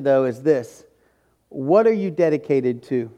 though, 0.00 0.24
is 0.24 0.40
this 0.40 0.84
What 1.50 1.86
are 1.86 1.92
you 1.92 2.10
dedicated 2.10 2.82
to? 2.84 3.10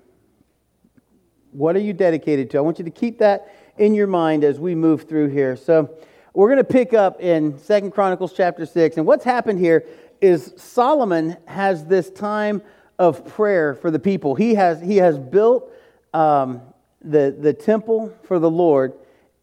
What 1.53 1.77
are 1.77 1.81
you 1.81 1.93
dedicated 1.93 2.51
to? 2.51 2.59
I 2.59 2.63
want 2.63 2.81
you 2.81 2.85
to 2.85 2.91
keep 2.91 3.21
that 3.21 3.55
in 3.79 3.95
your 3.95 4.09
mind 4.09 4.43
as 4.43 4.59
we 4.59 4.75
move 4.75 5.09
through 5.09 5.29
here. 5.29 5.55
So, 5.55 5.97
we're 6.33 6.49
going 6.49 6.59
to 6.59 6.65
pick 6.65 6.93
up 6.93 7.21
in 7.21 7.61
Second 7.61 7.93
Chronicles 7.93 8.33
chapter 8.33 8.67
6. 8.67 8.97
And 8.97 9.07
what's 9.07 9.25
happened 9.25 9.61
here 9.61 9.87
is 10.21 10.53
Solomon 10.57 11.37
has 11.47 11.85
this 11.85 12.11
time 12.11 12.61
of 12.99 13.25
prayer 13.25 13.77
for 13.77 13.93
the 13.93 14.01
people. 14.01 14.35
He 14.35 14.57
has, 14.57 14.81
he 14.81 14.97
has 14.97 15.17
built 15.17 15.73
um, 16.13 16.61
the, 17.01 17.37
the 17.39 17.53
temple 17.53 18.13
for 18.25 18.41
the 18.41 18.51
Lord. 18.51 18.95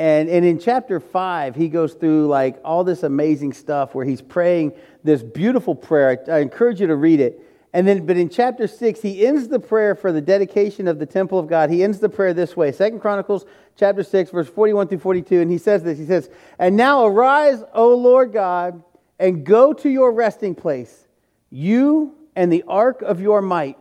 And, 0.01 0.29
and 0.29 0.43
in 0.43 0.57
chapter 0.57 0.99
5, 0.99 1.53
he 1.53 1.69
goes 1.69 1.93
through 1.93 2.25
like 2.25 2.59
all 2.65 2.83
this 2.83 3.03
amazing 3.03 3.53
stuff 3.53 3.93
where 3.93 4.03
he's 4.03 4.19
praying 4.19 4.73
this 5.03 5.21
beautiful 5.21 5.75
prayer. 5.75 6.19
I, 6.27 6.37
I 6.37 6.39
encourage 6.39 6.81
you 6.81 6.87
to 6.87 6.95
read 6.95 7.19
it. 7.19 7.39
And 7.71 7.87
then, 7.87 8.07
but 8.07 8.17
in 8.17 8.27
chapter 8.27 8.65
6, 8.65 8.99
he 8.99 9.23
ends 9.23 9.47
the 9.47 9.59
prayer 9.59 9.93
for 9.93 10.11
the 10.11 10.19
dedication 10.19 10.87
of 10.87 10.97
the 10.97 11.05
temple 11.05 11.37
of 11.37 11.45
God. 11.45 11.69
He 11.69 11.83
ends 11.83 11.99
the 11.99 12.09
prayer 12.09 12.33
this 12.33 12.57
way 12.57 12.71
Second 12.71 12.99
Chronicles 12.99 13.45
chapter 13.75 14.01
6, 14.01 14.31
verse 14.31 14.49
41 14.49 14.87
through 14.87 14.97
42. 14.97 15.39
And 15.39 15.51
he 15.51 15.59
says 15.59 15.83
this 15.83 15.99
He 15.99 16.07
says, 16.07 16.31
And 16.57 16.75
now 16.75 17.05
arise, 17.05 17.63
O 17.75 17.93
Lord 17.93 18.33
God, 18.33 18.81
and 19.19 19.45
go 19.45 19.71
to 19.71 19.87
your 19.87 20.11
resting 20.11 20.55
place, 20.55 21.05
you 21.51 22.15
and 22.35 22.51
the 22.51 22.63
ark 22.67 23.03
of 23.03 23.21
your 23.21 23.43
might. 23.43 23.77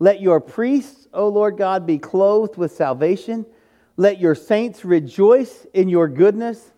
Let 0.00 0.20
your 0.20 0.40
priests, 0.40 1.06
O 1.12 1.28
Lord 1.28 1.56
God, 1.56 1.86
be 1.86 1.98
clothed 1.98 2.56
with 2.56 2.72
salvation. 2.72 3.46
Let 3.96 4.20
your 4.20 4.34
saints 4.34 4.84
rejoice 4.84 5.66
in 5.72 5.88
your 5.88 6.08
goodness. 6.08 6.72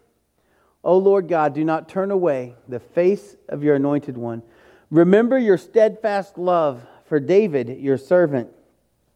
O 0.85 0.99
Lord 0.99 1.29
God, 1.29 1.55
do 1.55 1.65
not 1.65 1.89
turn 1.89 2.11
away 2.11 2.55
the 2.69 2.79
face 2.79 3.37
of 3.49 3.65
your 3.65 3.75
anointed 3.75 4.17
one. 4.17 4.43
Remember 4.91 5.39
your 5.39 5.59
steadfast 5.59 6.39
love 6.39 6.87
for 7.07 7.19
David, 7.19 7.81
your 7.81 7.99
servant. 7.99 8.51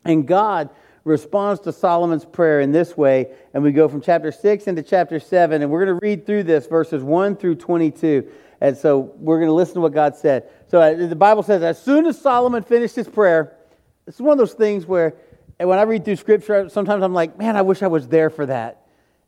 And 0.04 0.26
God 0.26 0.71
responds 1.04 1.60
to 1.60 1.73
Solomon's 1.73 2.24
prayer 2.24 2.60
in 2.60 2.73
this 2.73 2.96
way. 2.96 3.32
And 3.54 3.62
we 3.62 3.73
go 3.73 3.88
from 3.88 4.01
chapter 4.01 4.32
6 4.32 4.66
into 4.66 4.82
chapter 4.82 5.21
7. 5.21 5.62
And 5.62 5.71
we're 5.71 5.84
going 5.84 5.98
to 5.98 6.04
read 6.04 6.26
through 6.26 6.45
this, 6.45 6.66
verses 6.66 7.02
1 7.02 7.37
through 7.37 7.56
22. 7.56 8.28
And 8.60 8.76
so 8.76 9.12
we're 9.16 9.38
going 9.38 9.48
to 9.48 9.54
listen 9.54 9.74
to 9.74 9.80
what 9.80 9.93
God 9.93 10.16
said. 10.16 10.48
So 10.68 10.80
uh, 10.80 11.06
the 11.06 11.16
Bible 11.16 11.43
says, 11.43 11.62
as 11.62 11.82
soon 11.82 12.06
as 12.06 12.21
Solomon 12.21 12.62
finished 12.62 12.96
his 12.96 13.09
prayer, 13.09 13.56
it's 14.06 14.21
one 14.21 14.32
of 14.32 14.38
those 14.38 14.54
things 14.54 14.87
where 14.87 15.15
when 15.68 15.78
I 15.78 15.82
read 15.82 16.04
through 16.04 16.16
scripture, 16.16 16.68
sometimes 16.68 17.02
I'm 17.02 17.12
like, 17.12 17.38
man, 17.38 17.56
I 17.56 17.62
wish 17.62 17.82
I 17.82 17.88
was 17.88 18.08
there 18.08 18.30
for 18.30 18.46
that. 18.46 18.86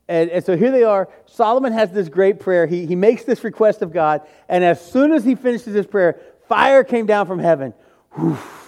And, 0.08 0.30
and, 0.30 0.44
so 0.44 0.56
here 0.56 0.70
they 0.70 0.82
are. 0.82 1.08
Solomon 1.26 1.72
has 1.72 1.92
this 1.92 2.08
great 2.08 2.40
prayer. 2.40 2.66
He, 2.66 2.86
he 2.86 2.96
makes 2.96 3.24
this 3.24 3.44
request 3.44 3.82
of 3.82 3.92
God. 3.92 4.22
And 4.48 4.64
as 4.64 4.84
soon 4.84 5.12
as 5.12 5.24
he 5.24 5.34
finishes 5.34 5.74
his 5.74 5.86
prayer, 5.86 6.20
fire 6.48 6.84
came 6.84 7.06
down 7.06 7.26
from 7.26 7.38
heaven 7.38 7.72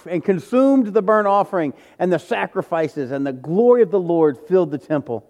and 0.09 0.23
consumed 0.23 0.87
the 0.87 1.01
burnt 1.01 1.27
offering 1.27 1.73
and 1.99 2.11
the 2.11 2.19
sacrifices, 2.19 3.11
and 3.11 3.25
the 3.25 3.33
glory 3.33 3.81
of 3.81 3.91
the 3.91 3.99
Lord 3.99 4.37
filled 4.47 4.71
the 4.71 4.77
temple. 4.77 5.27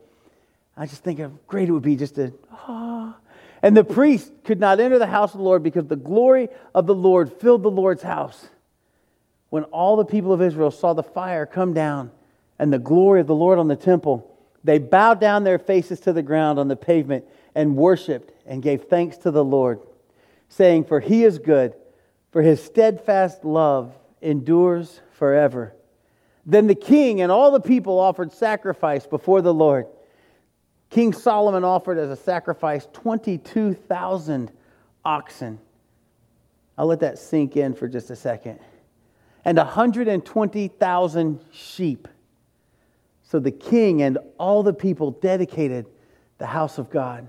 I 0.78 0.86
just 0.86 1.04
think 1.04 1.20
how 1.20 1.32
great 1.48 1.70
it 1.70 1.72
would 1.72 1.84
be 1.84 1.96
just 1.96 2.16
to, 2.16 2.34
ah. 2.52 3.18
And 3.62 3.76
the 3.76 3.84
priest 3.84 4.32
could 4.44 4.60
not 4.60 4.80
enter 4.80 5.00
the 5.00 5.08
house 5.08 5.34
of 5.34 5.40
the 5.40 5.44
Lord 5.44 5.64
because 5.64 5.88
the 5.88 5.96
glory 5.96 6.50
of 6.74 6.86
the 6.86 6.94
Lord 6.94 7.34
filled 7.34 7.64
the 7.64 7.72
Lord's 7.72 8.04
house. 8.04 8.48
When 9.50 9.64
all 9.66 9.96
the 9.96 10.06
people 10.06 10.34
of 10.34 10.42
Israel 10.42 10.70
saw 10.70 10.94
the 10.94 11.04
fire 11.04 11.46
come 11.46 11.74
down 11.74 12.12
and 12.60 12.72
the 12.72 12.80
glory 12.80 13.22
of 13.22 13.28
the 13.28 13.36
Lord 13.36 13.60
on 13.60 13.68
the 13.68 13.76
temple, 13.76 14.32
they 14.64 14.80
bowed 14.80 15.20
down 15.20 15.44
their 15.44 15.60
faces 15.60 16.00
to 16.02 16.14
the 16.14 16.24
ground 16.24 16.60
on 16.60 16.68
the 16.68 16.76
pavement 16.76 17.26
and 17.54 17.76
worshiped 17.76 18.32
and 18.46 18.62
gave 18.62 18.86
thanks 18.86 19.18
to 19.18 19.32
the 19.32 19.44
Lord, 19.44 19.80
saying, 20.50 20.86
For 20.86 21.00
he 21.00 21.24
is 21.24 21.40
good 21.40 21.74
for 22.36 22.42
his 22.42 22.62
steadfast 22.62 23.46
love 23.46 23.96
endures 24.22 25.00
forever. 25.14 25.74
Then 26.46 26.68
the 26.68 26.76
king 26.76 27.22
and 27.22 27.32
all 27.32 27.50
the 27.50 27.62
people 27.62 27.98
offered 27.98 28.34
sacrifice 28.34 29.08
before 29.08 29.42
the 29.42 29.54
Lord. 29.54 29.88
King 30.90 31.14
Solomon 31.14 31.64
offered 31.64 31.98
as 31.98 32.10
a 32.10 32.16
sacrifice 32.18 32.90
22,000 32.92 34.52
oxen. 35.06 35.60
I'll 36.78 36.88
let 36.88 37.00
that 37.00 37.20
sink 37.20 37.56
in 37.56 37.74
for 37.74 37.88
just 37.88 38.10
a 38.10 38.18
second. 38.18 38.60
And 39.46 39.58
120,000 39.58 41.40
sheep. 41.54 42.10
So 43.26 43.40
the 43.40 43.52
king 43.52 44.02
and 44.02 44.18
all 44.38 44.64
the 44.64 44.74
people 44.74 45.12
dedicated 45.12 45.88
the 46.38 46.46
house 46.46 46.78
of 46.78 46.90
God. 46.90 47.28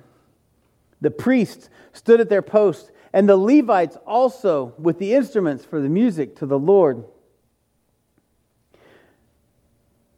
The 1.01 1.11
priests 1.11 1.69
stood 1.93 2.21
at 2.21 2.29
their 2.29 2.43
posts 2.43 2.91
and 3.13 3.29
the 3.29 3.37
Levites 3.37 3.97
also 4.07 4.75
with 4.79 4.99
the 4.99 5.15
instruments 5.15 5.65
for 5.65 5.81
the 5.81 5.89
music 5.89 6.37
to 6.37 6.47
the 6.47 6.59
Lord 6.59 7.05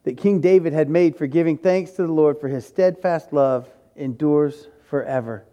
that 0.04 0.16
King 0.16 0.40
David 0.40 0.72
had 0.72 0.88
made 0.88 1.16
for 1.16 1.26
giving 1.26 1.58
thanks 1.58 1.92
to 1.92 2.02
the 2.02 2.12
Lord 2.12 2.40
for 2.40 2.48
his 2.48 2.66
steadfast 2.66 3.32
love 3.32 3.68
endures 3.94 4.68
forever. 4.88 5.44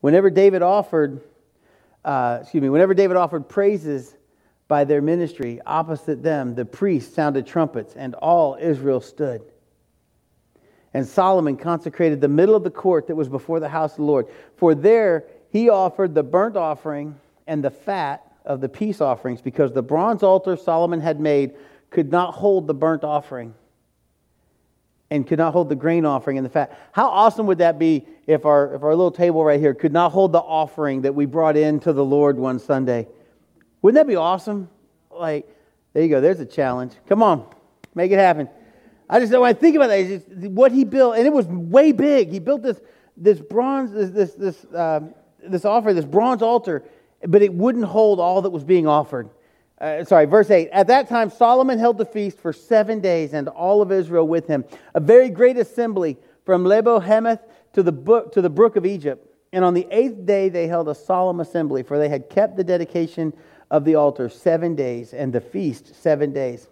Whenever 0.00 0.30
David 0.30 0.62
offered, 0.62 1.20
uh, 2.04 2.38
excuse 2.40 2.62
me, 2.62 2.70
whenever 2.70 2.94
David 2.94 3.16
offered 3.16 3.48
praises 3.48 4.16
by 4.68 4.84
their 4.84 5.02
ministry, 5.02 5.60
opposite 5.66 6.22
them, 6.22 6.54
the 6.54 6.64
priests 6.64 7.14
sounded 7.14 7.46
trumpets, 7.46 7.94
and 7.94 8.14
all 8.14 8.56
Israel 8.60 9.00
stood. 9.00 9.42
And 10.94 11.06
Solomon 11.06 11.56
consecrated 11.56 12.20
the 12.20 12.28
middle 12.28 12.54
of 12.54 12.62
the 12.62 12.70
court 12.70 13.08
that 13.08 13.16
was 13.16 13.28
before 13.28 13.60
the 13.60 13.68
house 13.68 13.92
of 13.92 13.98
the 13.98 14.04
Lord. 14.04 14.26
For 14.56 14.74
there 14.74 15.24
he 15.50 15.68
offered 15.68 16.14
the 16.14 16.22
burnt 16.22 16.56
offering 16.56 17.18
and 17.46 17.62
the 17.62 17.70
fat 17.70 18.22
of 18.44 18.60
the 18.60 18.68
peace 18.68 19.00
offerings 19.00 19.42
because 19.42 19.72
the 19.72 19.82
bronze 19.82 20.22
altar 20.22 20.56
Solomon 20.56 21.00
had 21.00 21.20
made 21.20 21.54
could 21.90 22.10
not 22.10 22.34
hold 22.34 22.66
the 22.66 22.74
burnt 22.74 23.04
offering 23.04 23.54
and 25.10 25.26
could 25.26 25.38
not 25.38 25.52
hold 25.52 25.68
the 25.68 25.76
grain 25.76 26.04
offering 26.04 26.38
and 26.38 26.44
the 26.44 26.50
fat. 26.50 26.78
How 26.92 27.08
awesome 27.08 27.46
would 27.46 27.58
that 27.58 27.78
be 27.78 28.06
if 28.26 28.46
our, 28.46 28.74
if 28.74 28.82
our 28.82 28.90
little 28.90 29.10
table 29.10 29.44
right 29.44 29.60
here 29.60 29.74
could 29.74 29.92
not 29.92 30.12
hold 30.12 30.32
the 30.32 30.40
offering 30.40 31.02
that 31.02 31.14
we 31.14 31.26
brought 31.26 31.56
in 31.56 31.80
to 31.80 31.92
the 31.92 32.04
Lord 32.04 32.38
one 32.38 32.58
Sunday? 32.58 33.08
Wouldn't 33.84 33.96
that 33.96 34.10
be 34.10 34.16
awesome? 34.16 34.70
Like, 35.10 35.46
there 35.92 36.02
you 36.02 36.08
go. 36.08 36.22
There's 36.22 36.40
a 36.40 36.46
challenge. 36.46 36.94
Come 37.06 37.22
on, 37.22 37.44
make 37.94 38.10
it 38.12 38.18
happen. 38.18 38.48
I 39.10 39.20
just 39.20 39.30
when 39.30 39.42
I 39.42 39.52
think 39.52 39.76
about 39.76 39.88
that, 39.88 40.50
what 40.52 40.72
he 40.72 40.84
built, 40.84 41.18
and 41.18 41.26
it 41.26 41.32
was 41.34 41.44
way 41.48 41.92
big. 41.92 42.30
He 42.30 42.38
built 42.38 42.62
this 42.62 42.80
this 43.14 43.40
bronze, 43.40 43.92
this 43.92 44.08
this 44.08 44.32
this 44.36 44.64
uh, 44.72 45.00
this 45.46 45.66
offer, 45.66 45.92
this 45.92 46.06
bronze 46.06 46.40
altar, 46.40 46.82
but 47.26 47.42
it 47.42 47.52
wouldn't 47.52 47.84
hold 47.84 48.20
all 48.20 48.40
that 48.40 48.48
was 48.48 48.64
being 48.64 48.86
offered. 48.86 49.28
Uh, 49.78 50.02
sorry, 50.02 50.24
verse 50.24 50.50
8. 50.50 50.70
At 50.72 50.86
that 50.86 51.06
time, 51.10 51.28
Solomon 51.28 51.78
held 51.78 51.98
the 51.98 52.06
feast 52.06 52.38
for 52.38 52.54
seven 52.54 53.00
days, 53.00 53.34
and 53.34 53.48
all 53.48 53.82
of 53.82 53.92
Israel 53.92 54.26
with 54.26 54.46
him. 54.46 54.64
A 54.94 55.00
very 55.00 55.28
great 55.28 55.58
assembly 55.58 56.16
from 56.46 56.64
Lebo 56.64 57.00
Hamath 57.00 57.40
to 57.74 57.82
the, 57.82 57.92
book, 57.92 58.32
to 58.32 58.40
the 58.40 58.48
brook 58.48 58.76
of 58.76 58.86
Egypt. 58.86 59.28
And 59.52 59.62
on 59.62 59.74
the 59.74 59.86
eighth 59.90 60.24
day, 60.24 60.48
they 60.48 60.68
held 60.68 60.88
a 60.88 60.94
solemn 60.94 61.40
assembly, 61.40 61.82
for 61.82 61.98
they 61.98 62.08
had 62.08 62.30
kept 62.30 62.56
the 62.56 62.64
dedication 62.64 63.34
of 63.70 63.84
the 63.84 63.94
altar 63.94 64.28
seven 64.28 64.74
days, 64.74 65.12
and 65.12 65.32
the 65.32 65.40
feast 65.40 65.94
seven 65.94 66.32
days. 66.32 66.68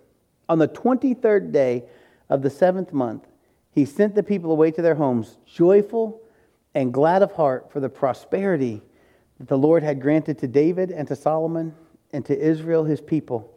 On 0.48 0.58
the 0.58 0.68
23rd 0.68 1.52
day 1.52 1.84
of 2.28 2.42
the 2.42 2.50
seventh 2.50 2.92
month, 2.92 3.26
he 3.70 3.84
sent 3.84 4.14
the 4.14 4.22
people 4.22 4.52
away 4.52 4.70
to 4.70 4.82
their 4.82 4.94
homes, 4.94 5.38
joyful 5.46 6.20
and 6.74 6.92
glad 6.92 7.22
of 7.22 7.32
heart 7.32 7.70
for 7.72 7.80
the 7.80 7.88
prosperity 7.88 8.82
that 9.38 9.48
the 9.48 9.58
Lord 9.58 9.82
had 9.82 10.00
granted 10.00 10.38
to 10.38 10.46
David 10.46 10.90
and 10.90 11.08
to 11.08 11.16
Solomon 11.16 11.74
and 12.12 12.24
to 12.26 12.38
Israel, 12.38 12.84
his 12.84 13.00
people. 13.00 13.52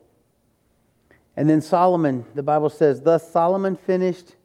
And 1.37 1.49
then 1.49 1.61
Solomon, 1.61 2.25
the 2.33 2.43
Bible 2.43 2.69
says, 2.69 3.01
Thus 3.01 3.29
Solomon 3.29 3.75
finished 3.75 4.35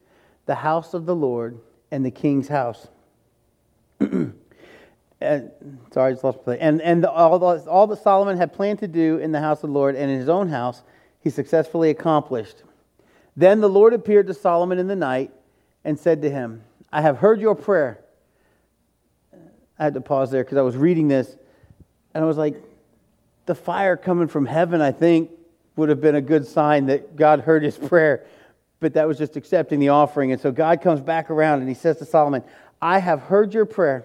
the 0.47 0.57
house 0.57 0.93
of 0.95 1.07
the 1.07 1.15
Lord 1.15 1.61
and 1.91 2.05
the 2.05 2.11
king's 2.11 2.49
house. 2.49 2.89
and, 5.21 5.51
sorry, 5.93 6.11
I 6.11 6.13
just 6.13 6.25
lost 6.25 6.43
place. 6.43 6.59
And, 6.61 6.81
and 6.81 7.05
all, 7.05 7.39
the, 7.39 7.71
all 7.71 7.87
that 7.89 8.03
Solomon 8.03 8.37
had 8.37 8.53
planned 8.53 8.79
to 8.81 8.89
do 8.89 9.19
in 9.19 9.33
the 9.33 9.41
house 9.41 9.63
of 9.63 9.71
the 9.71 9.75
Lord 9.75 9.95
and 9.95 10.11
in 10.11 10.19
his 10.19 10.29
own 10.29 10.49
house, 10.49 10.83
he 11.21 11.31
successfully 11.31 11.91
accomplished. 11.91 12.63
Then 13.37 13.61
the 13.61 13.69
Lord 13.69 13.93
appeared 13.93 14.27
to 14.29 14.35
Solomon 14.35 14.79
in 14.79 14.87
the 14.87 14.97
night 14.97 15.31
and 15.85 15.99
said 15.99 16.23
to 16.23 16.31
him, 16.31 16.63
I 16.93 17.03
have 17.03 17.19
heard 17.19 17.41
your 17.41 17.55
prayer 17.55 18.01
I 19.81 19.85
had 19.85 19.95
to 19.95 20.01
pause 20.03 20.31
there 20.31 20.45
because 20.45 20.59
I 20.59 20.63
was 20.63 20.77
reading 20.77 21.09
this 21.09 21.35
and 22.13 22.23
I 22.23 22.27
was 22.27 22.37
like, 22.37 22.63
the 23.47 23.55
fire 23.55 23.97
coming 23.97 24.29
from 24.29 24.45
heaven, 24.45 24.83
I 24.83 24.93
think, 24.93 25.31
would 25.75 25.89
have 25.89 26.03
been 26.03 26.15
a 26.15 26.21
good 26.21 26.47
sign 26.47 26.87
that 26.87 27.17
God 27.17 27.41
heard 27.41 27.63
his 27.63 27.79
prayer. 27.79 28.27
But 28.79 28.93
that 28.95 29.09
was 29.09 29.17
just 29.17 29.37
accepting 29.37 29.81
the 29.81 29.89
offering. 29.89 30.33
And 30.33 30.41
so 30.41 30.53
God 30.53 30.83
comes 30.83 31.01
back 31.01 31.31
around 31.31 31.61
and 31.61 31.69
he 31.69 31.75
says 31.75 31.97
to 31.97 32.05
Solomon, 32.05 32.45
I 32.83 32.99
have 32.99 33.23
heard 33.23 33.55
your 33.55 33.65
prayer 33.65 34.05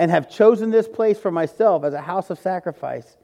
and 0.00 0.10
have 0.10 0.30
chosen 0.30 0.70
this 0.70 0.88
place 0.88 1.18
for 1.18 1.30
myself 1.30 1.84
as 1.84 1.92
a 1.92 2.00
house 2.00 2.30
of 2.30 2.38
sacrifice. 2.38 3.18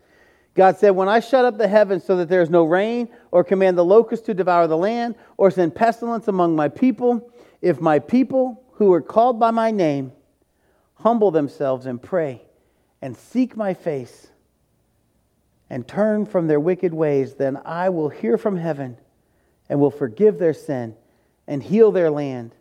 God 0.53 0.77
said, 0.77 0.91
When 0.91 1.09
I 1.09 1.21
shut 1.21 1.47
up 1.47 1.57
the 1.57 1.67
heavens 1.67 2.05
so 2.05 2.19
that 2.19 2.29
there 2.29 2.43
is 2.43 2.51
no 2.51 2.65
rain, 2.65 3.09
or 3.31 3.43
command 3.45 3.79
the 3.79 3.85
locusts 3.85 4.27
to 4.27 4.35
devour 4.35 4.67
the 4.67 4.77
land, 4.77 5.15
or 5.39 5.51
send 5.51 5.75
pestilence 5.75 6.29
among 6.29 6.55
my 6.55 6.69
people, 6.69 7.33
if 7.63 7.81
my 7.81 7.99
people 7.99 8.63
who 8.73 8.93
are 8.93 9.01
called 9.01 9.41
by 9.41 9.53
my 9.53 9.71
name 9.71 10.13
humble 10.97 11.31
themselves 11.31 11.87
and 11.87 12.03
pray 12.03 12.43
and 13.01 13.17
seek 13.17 13.57
my 13.57 13.73
face 13.73 14.29
and 15.71 15.89
turn 15.89 16.27
from 16.27 16.47
their 16.47 16.61
wicked 16.61 16.93
ways, 16.93 17.37
then 17.37 17.59
I 17.65 17.89
will 17.89 18.11
hear 18.11 18.37
from 18.37 18.59
heaven 18.59 18.99
and 19.71 19.81
will 19.81 19.91
forgive 19.91 20.39
their 20.39 20.53
sin 20.53 20.95
and 21.47 21.63
heal 21.63 21.91
their 21.91 22.11
land. 22.11 22.55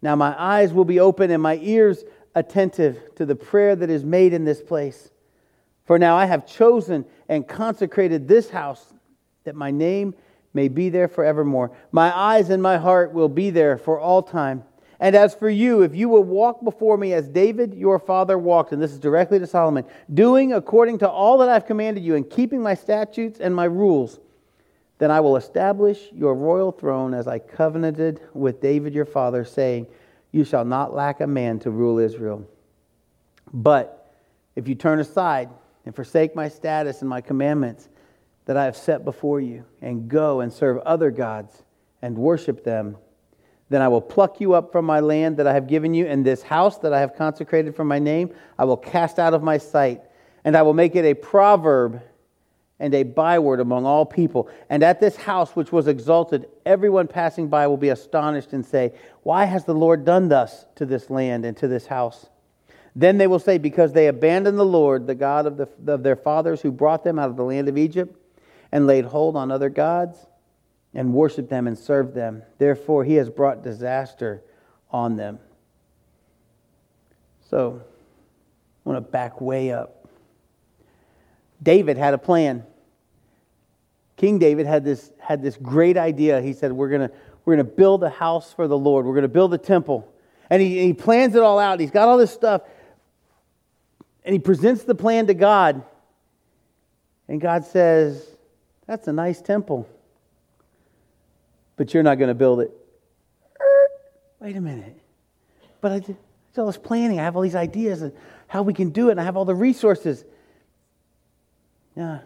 Now 0.00 0.16
my 0.16 0.34
eyes 0.38 0.72
will 0.72 0.86
be 0.86 1.00
open 1.00 1.30
and 1.30 1.42
my 1.42 1.58
ears 1.60 2.04
attentive 2.34 3.14
to 3.16 3.26
the 3.26 3.34
prayer 3.34 3.74
that 3.76 3.90
is 3.90 4.04
made 4.04 4.32
in 4.32 4.44
this 4.44 4.62
place. 4.62 5.10
For 5.84 5.98
now 5.98 6.16
I 6.16 6.26
have 6.26 6.46
chosen 6.46 7.04
and 7.28 7.46
consecrated 7.46 8.28
this 8.28 8.50
house 8.50 8.92
that 9.44 9.54
my 9.54 9.70
name 9.70 10.14
may 10.52 10.68
be 10.68 10.88
there 10.88 11.08
forevermore. 11.08 11.72
My 11.92 12.16
eyes 12.16 12.50
and 12.50 12.62
my 12.62 12.78
heart 12.78 13.12
will 13.12 13.28
be 13.28 13.50
there 13.50 13.78
for 13.78 13.98
all 13.98 14.22
time. 14.22 14.64
And 15.00 15.14
as 15.14 15.34
for 15.34 15.48
you, 15.48 15.82
if 15.82 15.94
you 15.94 16.08
will 16.08 16.24
walk 16.24 16.64
before 16.64 16.96
me 16.96 17.12
as 17.12 17.28
David 17.28 17.72
your 17.72 17.98
father 17.98 18.36
walked, 18.36 18.72
and 18.72 18.82
this 18.82 18.90
is 18.90 18.98
directly 18.98 19.38
to 19.38 19.46
Solomon, 19.46 19.84
doing 20.12 20.52
according 20.52 20.98
to 20.98 21.08
all 21.08 21.38
that 21.38 21.48
I've 21.48 21.66
commanded 21.66 22.02
you 22.02 22.16
and 22.16 22.28
keeping 22.28 22.60
my 22.60 22.74
statutes 22.74 23.38
and 23.38 23.54
my 23.54 23.66
rules, 23.66 24.18
then 24.98 25.12
I 25.12 25.20
will 25.20 25.36
establish 25.36 26.10
your 26.12 26.34
royal 26.34 26.72
throne 26.72 27.14
as 27.14 27.28
I 27.28 27.38
covenanted 27.38 28.20
with 28.34 28.60
David 28.60 28.92
your 28.92 29.04
father, 29.04 29.44
saying, 29.44 29.86
You 30.32 30.44
shall 30.44 30.64
not 30.64 30.94
lack 30.94 31.20
a 31.20 31.26
man 31.26 31.58
to 31.60 31.70
rule 31.70 31.98
Israel. 31.98 32.46
But 33.52 34.12
if 34.56 34.68
you 34.68 34.74
turn 34.74 35.00
aside 35.00 35.48
and 35.86 35.94
forsake 35.94 36.34
my 36.34 36.48
status 36.48 37.00
and 37.00 37.08
my 37.08 37.20
commandments 37.20 37.88
that 38.44 38.56
I 38.56 38.64
have 38.64 38.76
set 38.76 39.04
before 39.04 39.40
you, 39.40 39.64
and 39.82 40.08
go 40.08 40.40
and 40.40 40.52
serve 40.52 40.78
other 40.78 41.10
gods 41.10 41.62
and 42.00 42.16
worship 42.16 42.64
them, 42.64 42.96
then 43.68 43.82
I 43.82 43.88
will 43.88 44.00
pluck 44.00 44.40
you 44.40 44.54
up 44.54 44.72
from 44.72 44.86
my 44.86 45.00
land 45.00 45.36
that 45.36 45.46
I 45.46 45.52
have 45.52 45.66
given 45.66 45.92
you, 45.92 46.06
and 46.06 46.24
this 46.24 46.42
house 46.42 46.78
that 46.78 46.92
I 46.92 47.00
have 47.00 47.14
consecrated 47.14 47.76
for 47.76 47.84
my 47.84 47.98
name, 47.98 48.34
I 48.58 48.64
will 48.64 48.78
cast 48.78 49.18
out 49.18 49.34
of 49.34 49.42
my 49.42 49.58
sight, 49.58 50.00
and 50.44 50.56
I 50.56 50.62
will 50.62 50.72
make 50.72 50.96
it 50.96 51.04
a 51.04 51.12
proverb 51.12 52.02
and 52.80 52.94
a 52.94 53.02
byword 53.02 53.60
among 53.60 53.84
all 53.84 54.06
people. 54.06 54.48
And 54.70 54.82
at 54.82 55.00
this 55.00 55.16
house 55.16 55.56
which 55.56 55.72
was 55.72 55.88
exalted, 55.88 56.48
everyone 56.64 57.08
passing 57.08 57.48
by 57.48 57.66
will 57.66 57.76
be 57.76 57.88
astonished 57.88 58.52
and 58.52 58.64
say, 58.64 58.92
Why 59.22 59.44
has 59.44 59.64
the 59.64 59.74
Lord 59.74 60.04
done 60.04 60.28
thus 60.28 60.66
to 60.76 60.86
this 60.86 61.10
land 61.10 61.44
and 61.44 61.56
to 61.56 61.68
this 61.68 61.86
house? 61.86 62.26
Then 62.94 63.18
they 63.18 63.26
will 63.26 63.38
say, 63.38 63.58
Because 63.58 63.92
they 63.92 64.06
abandoned 64.06 64.58
the 64.58 64.64
Lord, 64.64 65.06
the 65.06 65.14
God 65.14 65.46
of, 65.46 65.56
the, 65.56 65.68
of 65.92 66.02
their 66.02 66.16
fathers, 66.16 66.60
who 66.60 66.70
brought 66.70 67.04
them 67.04 67.18
out 67.18 67.30
of 67.30 67.36
the 67.36 67.44
land 67.44 67.68
of 67.68 67.76
Egypt, 67.76 68.16
and 68.70 68.86
laid 68.86 69.06
hold 69.06 69.36
on 69.36 69.50
other 69.50 69.70
gods 69.70 70.26
and 70.94 71.12
worshiped 71.12 71.50
them 71.50 71.66
and 71.66 71.78
served 71.78 72.14
them. 72.14 72.42
Therefore, 72.58 73.04
he 73.04 73.14
has 73.14 73.28
brought 73.28 73.62
disaster 73.62 74.42
on 74.90 75.16
them. 75.16 75.38
So, 77.50 77.82
I 78.84 78.88
want 78.88 79.04
to 79.04 79.10
back 79.10 79.40
way 79.40 79.72
up. 79.72 79.97
David 81.62 81.96
had 81.96 82.14
a 82.14 82.18
plan. 82.18 82.64
King 84.16 84.38
David 84.38 84.66
had 84.66 84.84
this, 84.84 85.12
had 85.18 85.42
this 85.42 85.56
great 85.56 85.96
idea. 85.96 86.40
He 86.40 86.52
said, 86.52 86.72
We're 86.72 86.88
going 86.88 87.10
we're 87.44 87.56
to 87.56 87.64
build 87.64 88.04
a 88.04 88.10
house 88.10 88.52
for 88.52 88.68
the 88.68 88.76
Lord, 88.76 89.06
we're 89.06 89.14
going 89.14 89.22
to 89.22 89.28
build 89.28 89.54
a 89.54 89.58
temple. 89.58 90.12
And 90.50 90.62
he, 90.62 90.80
he 90.80 90.92
plans 90.94 91.34
it 91.34 91.42
all 91.42 91.58
out. 91.58 91.78
He's 91.78 91.90
got 91.90 92.08
all 92.08 92.16
this 92.16 92.32
stuff. 92.32 92.62
And 94.24 94.32
he 94.32 94.38
presents 94.38 94.84
the 94.84 94.94
plan 94.94 95.26
to 95.26 95.34
God. 95.34 95.82
And 97.28 97.40
God 97.40 97.64
says, 97.64 98.26
That's 98.86 99.08
a 99.08 99.12
nice 99.12 99.40
temple 99.42 99.88
but 101.78 101.94
you're 101.94 102.02
not 102.02 102.18
going 102.18 102.28
to 102.28 102.34
build 102.34 102.60
it. 102.60 102.70
Wait 104.40 104.56
a 104.56 104.60
minute. 104.60 105.00
But 105.80 105.92
I 105.92 105.98
did 106.00 106.16
all 106.58 106.66
this 106.66 106.76
planning. 106.76 107.20
I 107.20 107.22
have 107.22 107.36
all 107.36 107.42
these 107.42 107.54
ideas 107.54 108.02
and 108.02 108.12
how 108.48 108.62
we 108.62 108.74
can 108.74 108.90
do 108.90 109.08
it, 109.08 109.12
and 109.12 109.20
I 109.20 109.24
have 109.24 109.36
all 109.36 109.44
the 109.44 109.54
resources. 109.54 110.24
Yeah. 111.98 112.20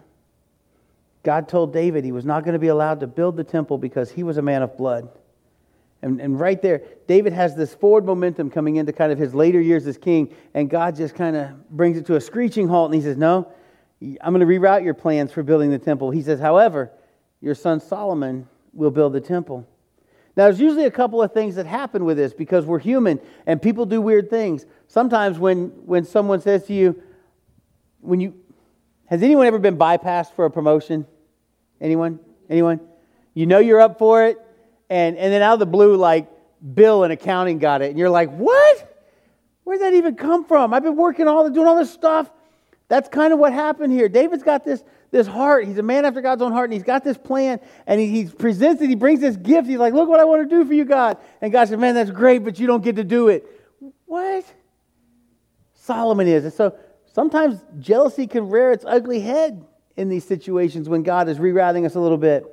God 1.23 1.49
told 1.49 1.73
David 1.73 2.05
he 2.05 2.11
was 2.11 2.25
not 2.25 2.43
going 2.43 2.53
to 2.53 2.59
be 2.59 2.67
allowed 2.67 2.99
to 2.99 3.07
build 3.07 3.35
the 3.35 3.43
temple 3.43 3.79
because 3.79 4.11
he 4.11 4.21
was 4.21 4.37
a 4.37 4.41
man 4.43 4.61
of 4.61 4.77
blood. 4.77 5.09
And, 6.03 6.21
and 6.21 6.39
right 6.39 6.61
there, 6.61 6.83
David 7.07 7.33
has 7.33 7.55
this 7.55 7.73
forward 7.73 8.05
momentum 8.05 8.51
coming 8.51 8.75
into 8.75 8.93
kind 8.93 9.11
of 9.11 9.17
his 9.17 9.33
later 9.33 9.59
years 9.59 9.87
as 9.87 9.97
king, 9.97 10.31
and 10.53 10.69
God 10.69 10.95
just 10.95 11.15
kind 11.15 11.35
of 11.35 11.69
brings 11.71 11.97
it 11.97 12.05
to 12.05 12.17
a 12.17 12.21
screeching 12.21 12.67
halt, 12.67 12.91
and 12.91 12.95
he 12.95 13.01
says, 13.01 13.17
No, 13.17 13.51
I'm 14.21 14.31
going 14.31 14.41
to 14.41 14.45
reroute 14.45 14.83
your 14.83 14.93
plans 14.93 15.31
for 15.31 15.41
building 15.41 15.71
the 15.71 15.79
temple. 15.79 16.11
He 16.11 16.21
says, 16.21 16.39
However, 16.39 16.91
your 17.41 17.55
son 17.55 17.79
Solomon 17.79 18.47
we'll 18.73 18.91
build 18.91 19.13
the 19.13 19.21
temple. 19.21 19.67
Now, 20.35 20.45
there's 20.45 20.59
usually 20.59 20.85
a 20.85 20.91
couple 20.91 21.21
of 21.21 21.33
things 21.33 21.55
that 21.55 21.65
happen 21.65 22.05
with 22.05 22.17
this 22.17 22.33
because 22.33 22.65
we're 22.65 22.79
human 22.79 23.19
and 23.47 23.59
people 23.59 23.87
do 23.87 24.01
weird 24.01 24.29
things. 24.29 24.67
Sometimes 24.87 25.39
when, 25.39 25.67
when 25.85 26.05
someone 26.05 26.41
says 26.41 26.65
to 26.65 26.73
you, 26.73 27.01
when 28.01 28.19
you, 28.19 28.35
has 29.13 29.21
anyone 29.21 29.45
ever 29.45 29.59
been 29.59 29.77
bypassed 29.77 30.33
for 30.33 30.45
a 30.45 30.49
promotion? 30.49 31.05
Anyone? 31.79 32.19
Anyone? 32.49 32.79
You 33.35 33.45
know 33.45 33.59
you're 33.59 33.79
up 33.79 33.99
for 33.99 34.25
it, 34.25 34.39
and, 34.89 35.19
and 35.19 35.31
then 35.31 35.43
out 35.43 35.53
of 35.53 35.59
the 35.59 35.67
blue, 35.67 35.95
like 35.95 36.31
Bill 36.73 37.03
in 37.03 37.11
accounting 37.11 37.59
got 37.59 37.83
it, 37.83 37.91
and 37.91 37.99
you're 37.99 38.09
like, 38.09 38.31
what? 38.31 39.05
Where'd 39.65 39.81
that 39.81 39.93
even 39.93 40.15
come 40.15 40.45
from? 40.45 40.73
I've 40.73 40.81
been 40.81 40.95
working 40.95 41.27
all 41.27 41.43
the, 41.43 41.51
doing 41.51 41.67
all 41.67 41.75
this 41.75 41.93
stuff. 41.93 42.27
That's 42.87 43.07
kind 43.07 43.31
of 43.31 43.37
what 43.37 43.53
happened 43.53 43.93
here. 43.93 44.09
David's 44.09 44.41
got 44.41 44.65
this, 44.65 44.83
this 45.11 45.27
heart. 45.27 45.67
He's 45.67 45.77
a 45.77 45.83
man 45.83 46.05
after 46.05 46.19
God's 46.19 46.41
own 46.41 46.51
heart, 46.51 46.71
and 46.71 46.73
he's 46.73 46.81
got 46.81 47.03
this 47.03 47.19
plan, 47.19 47.59
and 47.85 48.01
he, 48.01 48.07
he 48.07 48.25
presents 48.25 48.81
it. 48.81 48.89
He 48.89 48.95
brings 48.95 49.19
this 49.19 49.37
gift. 49.37 49.67
He's 49.67 49.77
like, 49.77 49.93
Look 49.93 50.09
what 50.09 50.21
I 50.21 50.23
want 50.23 50.41
to 50.41 50.49
do 50.49 50.65
for 50.65 50.73
you, 50.73 50.85
God. 50.85 51.19
And 51.39 51.51
God 51.51 51.67
said, 51.67 51.77
Man, 51.77 51.93
that's 51.93 52.09
great, 52.09 52.43
but 52.43 52.57
you 52.57 52.65
don't 52.65 52.83
get 52.83 52.95
to 52.95 53.03
do 53.03 53.27
it. 53.27 53.45
What? 54.07 54.43
Solomon 55.75 56.27
is. 56.27 56.45
And 56.45 56.53
so 56.53 56.75
sometimes 57.13 57.59
jealousy 57.79 58.27
can 58.27 58.49
rear 58.49 58.71
its 58.71 58.85
ugly 58.85 59.21
head 59.21 59.65
in 59.95 60.09
these 60.09 60.25
situations 60.25 60.89
when 60.89 61.03
God 61.03 61.29
is 61.29 61.37
rerouting 61.37 61.85
us 61.85 61.95
a 61.95 61.99
little 61.99 62.17
bit. 62.17 62.45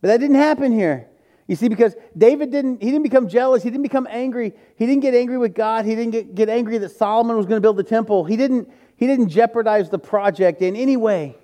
But 0.00 0.08
that 0.08 0.20
didn't 0.20 0.36
happen 0.36 0.72
here. 0.72 1.08
You 1.46 1.56
see, 1.56 1.68
because 1.68 1.96
David 2.16 2.50
didn't, 2.50 2.82
he 2.82 2.90
didn't 2.90 3.04
become 3.04 3.26
jealous. 3.26 3.62
He 3.62 3.70
didn't 3.70 3.82
become 3.82 4.06
angry. 4.10 4.52
He 4.76 4.86
didn't 4.86 5.00
get 5.00 5.14
angry 5.14 5.38
with 5.38 5.54
God. 5.54 5.86
He 5.86 5.94
didn't 5.94 6.12
get, 6.12 6.34
get 6.34 6.50
angry 6.50 6.76
that 6.78 6.90
Solomon 6.90 7.36
was 7.36 7.46
going 7.46 7.56
to 7.56 7.62
build 7.62 7.78
the 7.78 7.82
temple. 7.82 8.24
He 8.24 8.36
didn't, 8.36 8.70
he 8.96 9.06
didn't 9.06 9.30
jeopardize 9.30 9.88
the 9.88 9.98
project 9.98 10.60
in 10.60 10.76
any 10.76 10.98
way. 10.98 11.36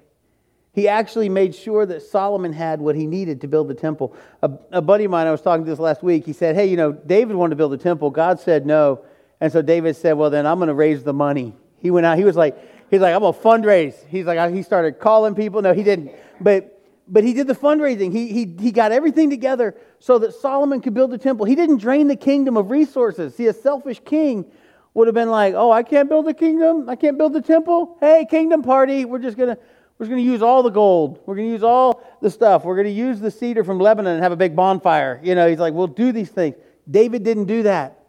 He 0.74 0.88
actually 0.88 1.28
made 1.28 1.54
sure 1.54 1.86
that 1.86 2.02
Solomon 2.02 2.52
had 2.52 2.80
what 2.80 2.96
he 2.96 3.06
needed 3.06 3.40
to 3.42 3.48
build 3.48 3.68
the 3.68 3.74
temple. 3.74 4.14
A, 4.42 4.50
a 4.72 4.82
buddy 4.82 5.04
of 5.04 5.10
mine, 5.10 5.26
I 5.26 5.30
was 5.30 5.40
talking 5.40 5.64
to 5.64 5.70
this 5.70 5.78
last 5.78 6.02
week, 6.02 6.26
he 6.26 6.32
said, 6.32 6.54
Hey, 6.54 6.66
you 6.66 6.76
know, 6.76 6.92
David 6.92 7.36
wanted 7.36 7.50
to 7.50 7.56
build 7.56 7.72
the 7.72 7.78
temple. 7.78 8.10
God 8.10 8.40
said 8.40 8.66
no. 8.66 9.04
And 9.40 9.52
so 9.52 9.62
David 9.62 9.96
said, 9.96 10.14
Well, 10.14 10.30
then 10.30 10.46
I'm 10.46 10.58
going 10.58 10.68
to 10.68 10.74
raise 10.74 11.02
the 11.02 11.14
money. 11.14 11.54
He 11.84 11.92
went 11.92 12.04
out, 12.04 12.19
he 12.19 12.25
was 12.25 12.34
like, 12.34 12.58
He's 12.94 13.00
like, 13.00 13.12
I'm 13.12 13.22
going 13.22 13.34
to 13.34 13.40
fundraise. 13.40 14.06
He's 14.06 14.25
like, 14.25 14.54
he 14.54 14.62
started 14.62 15.00
calling 15.00 15.34
people. 15.34 15.60
No, 15.62 15.72
he 15.72 15.82
didn't. 15.82 16.12
But, 16.40 16.81
but 17.08 17.25
he 17.25 17.32
did 17.32 17.48
the 17.48 17.54
fundraising. 17.54 18.12
He, 18.12 18.28
he, 18.28 18.56
he 18.61 18.70
got 18.70 18.92
everything 18.92 19.30
together 19.30 19.75
so 19.99 20.18
that 20.18 20.32
Solomon 20.32 20.80
could 20.80 20.94
build 20.94 21.11
the 21.11 21.18
temple. 21.18 21.44
He 21.44 21.56
didn't 21.56 21.78
drain 21.78 22.06
the 22.06 22.14
kingdom 22.14 22.56
of 22.56 22.70
resources. 22.70 23.35
See, 23.35 23.49
a 23.49 23.52
selfish 23.52 24.00
king 24.04 24.44
would 24.92 25.09
have 25.09 25.14
been 25.14 25.30
like, 25.30 25.54
"Oh, 25.54 25.73
I 25.73 25.82
can't 25.82 26.09
build 26.09 26.26
the 26.26 26.35
kingdom. 26.35 26.88
I 26.88 26.94
can't 26.94 27.18
build 27.18 27.32
the 27.32 27.42
temple. 27.42 27.97
Hey, 27.99 28.28
kingdom 28.30 28.62
party. 28.62 29.04
We're 29.04 29.18
just 29.18 29.37
gonna 29.37 29.59
we're 29.99 30.06
just 30.06 30.11
gonna 30.11 30.23
use 30.23 30.40
all 30.40 30.62
the 30.62 30.70
gold. 30.70 31.18
We're 31.26 31.35
gonna 31.35 31.49
use 31.49 31.64
all 31.64 32.00
the 32.23 32.30
stuff. 32.30 32.64
We're 32.64 32.76
gonna 32.76 32.90
use 32.90 33.18
the 33.18 33.32
cedar 33.32 33.64
from 33.64 33.80
Lebanon 33.80 34.14
and 34.14 34.23
have 34.23 34.30
a 34.30 34.37
big 34.37 34.54
bonfire." 34.54 35.18
You 35.20 35.35
know, 35.35 35.49
he's 35.49 35.59
like, 35.59 35.75
"We'll 35.75 35.88
do 35.88 36.12
these 36.12 36.30
things." 36.30 36.54
David 36.88 37.25
didn't 37.25 37.47
do 37.47 37.64
that. 37.64 38.04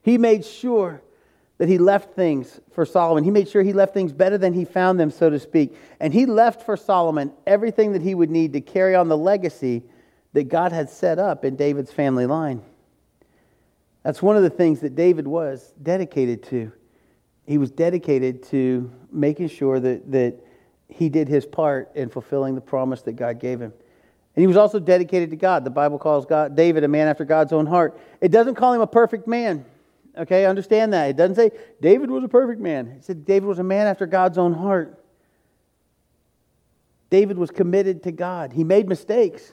He 0.00 0.16
made 0.16 0.46
sure 0.46 1.02
that 1.58 1.68
he 1.68 1.78
left 1.78 2.14
things 2.14 2.60
for 2.72 2.84
Solomon. 2.84 3.22
He 3.24 3.30
made 3.30 3.48
sure 3.48 3.62
he 3.62 3.72
left 3.72 3.94
things 3.94 4.12
better 4.12 4.36
than 4.36 4.52
he 4.52 4.64
found 4.64 4.98
them, 4.98 5.10
so 5.10 5.30
to 5.30 5.38
speak. 5.38 5.74
And 6.00 6.12
he 6.12 6.26
left 6.26 6.62
for 6.62 6.76
Solomon 6.76 7.32
everything 7.46 7.92
that 7.92 8.02
he 8.02 8.14
would 8.14 8.30
need 8.30 8.52
to 8.54 8.60
carry 8.60 8.94
on 8.94 9.08
the 9.08 9.16
legacy 9.16 9.82
that 10.32 10.44
God 10.44 10.72
had 10.72 10.90
set 10.90 11.18
up 11.18 11.44
in 11.44 11.54
David's 11.54 11.92
family 11.92 12.26
line. 12.26 12.60
That's 14.02 14.20
one 14.20 14.36
of 14.36 14.42
the 14.42 14.50
things 14.50 14.80
that 14.80 14.96
David 14.96 15.26
was 15.26 15.72
dedicated 15.80 16.42
to. 16.44 16.72
He 17.46 17.58
was 17.58 17.70
dedicated 17.70 18.42
to 18.44 18.90
making 19.12 19.48
sure 19.48 19.78
that, 19.78 20.10
that 20.10 20.40
he 20.88 21.08
did 21.08 21.28
his 21.28 21.46
part 21.46 21.92
in 21.94 22.08
fulfilling 22.08 22.54
the 22.54 22.60
promise 22.60 23.02
that 23.02 23.12
God 23.12 23.38
gave 23.38 23.60
him. 23.60 23.72
And 24.34 24.42
he 24.42 24.46
was 24.46 24.56
also 24.56 24.80
dedicated 24.80 25.30
to 25.30 25.36
God. 25.36 25.64
The 25.64 25.70
Bible 25.70 25.98
calls 25.98 26.26
God, 26.26 26.56
David 26.56 26.82
a 26.82 26.88
man 26.88 27.06
after 27.06 27.24
God's 27.24 27.52
own 27.52 27.66
heart. 27.66 27.98
It 28.20 28.32
doesn't 28.32 28.56
call 28.56 28.72
him 28.72 28.80
a 28.80 28.86
perfect 28.86 29.28
man. 29.28 29.64
Okay, 30.16 30.46
understand 30.46 30.92
that. 30.92 31.10
It 31.10 31.16
doesn't 31.16 31.36
say 31.36 31.50
David 31.80 32.10
was 32.10 32.22
a 32.22 32.28
perfect 32.28 32.60
man. 32.60 32.88
It 32.88 33.04
said 33.04 33.24
David 33.24 33.46
was 33.46 33.58
a 33.58 33.64
man 33.64 33.86
after 33.86 34.06
God's 34.06 34.38
own 34.38 34.52
heart. 34.52 35.02
David 37.10 37.36
was 37.36 37.50
committed 37.50 38.02
to 38.04 38.12
God. 38.12 38.52
He 38.52 38.64
made 38.64 38.88
mistakes, 38.88 39.52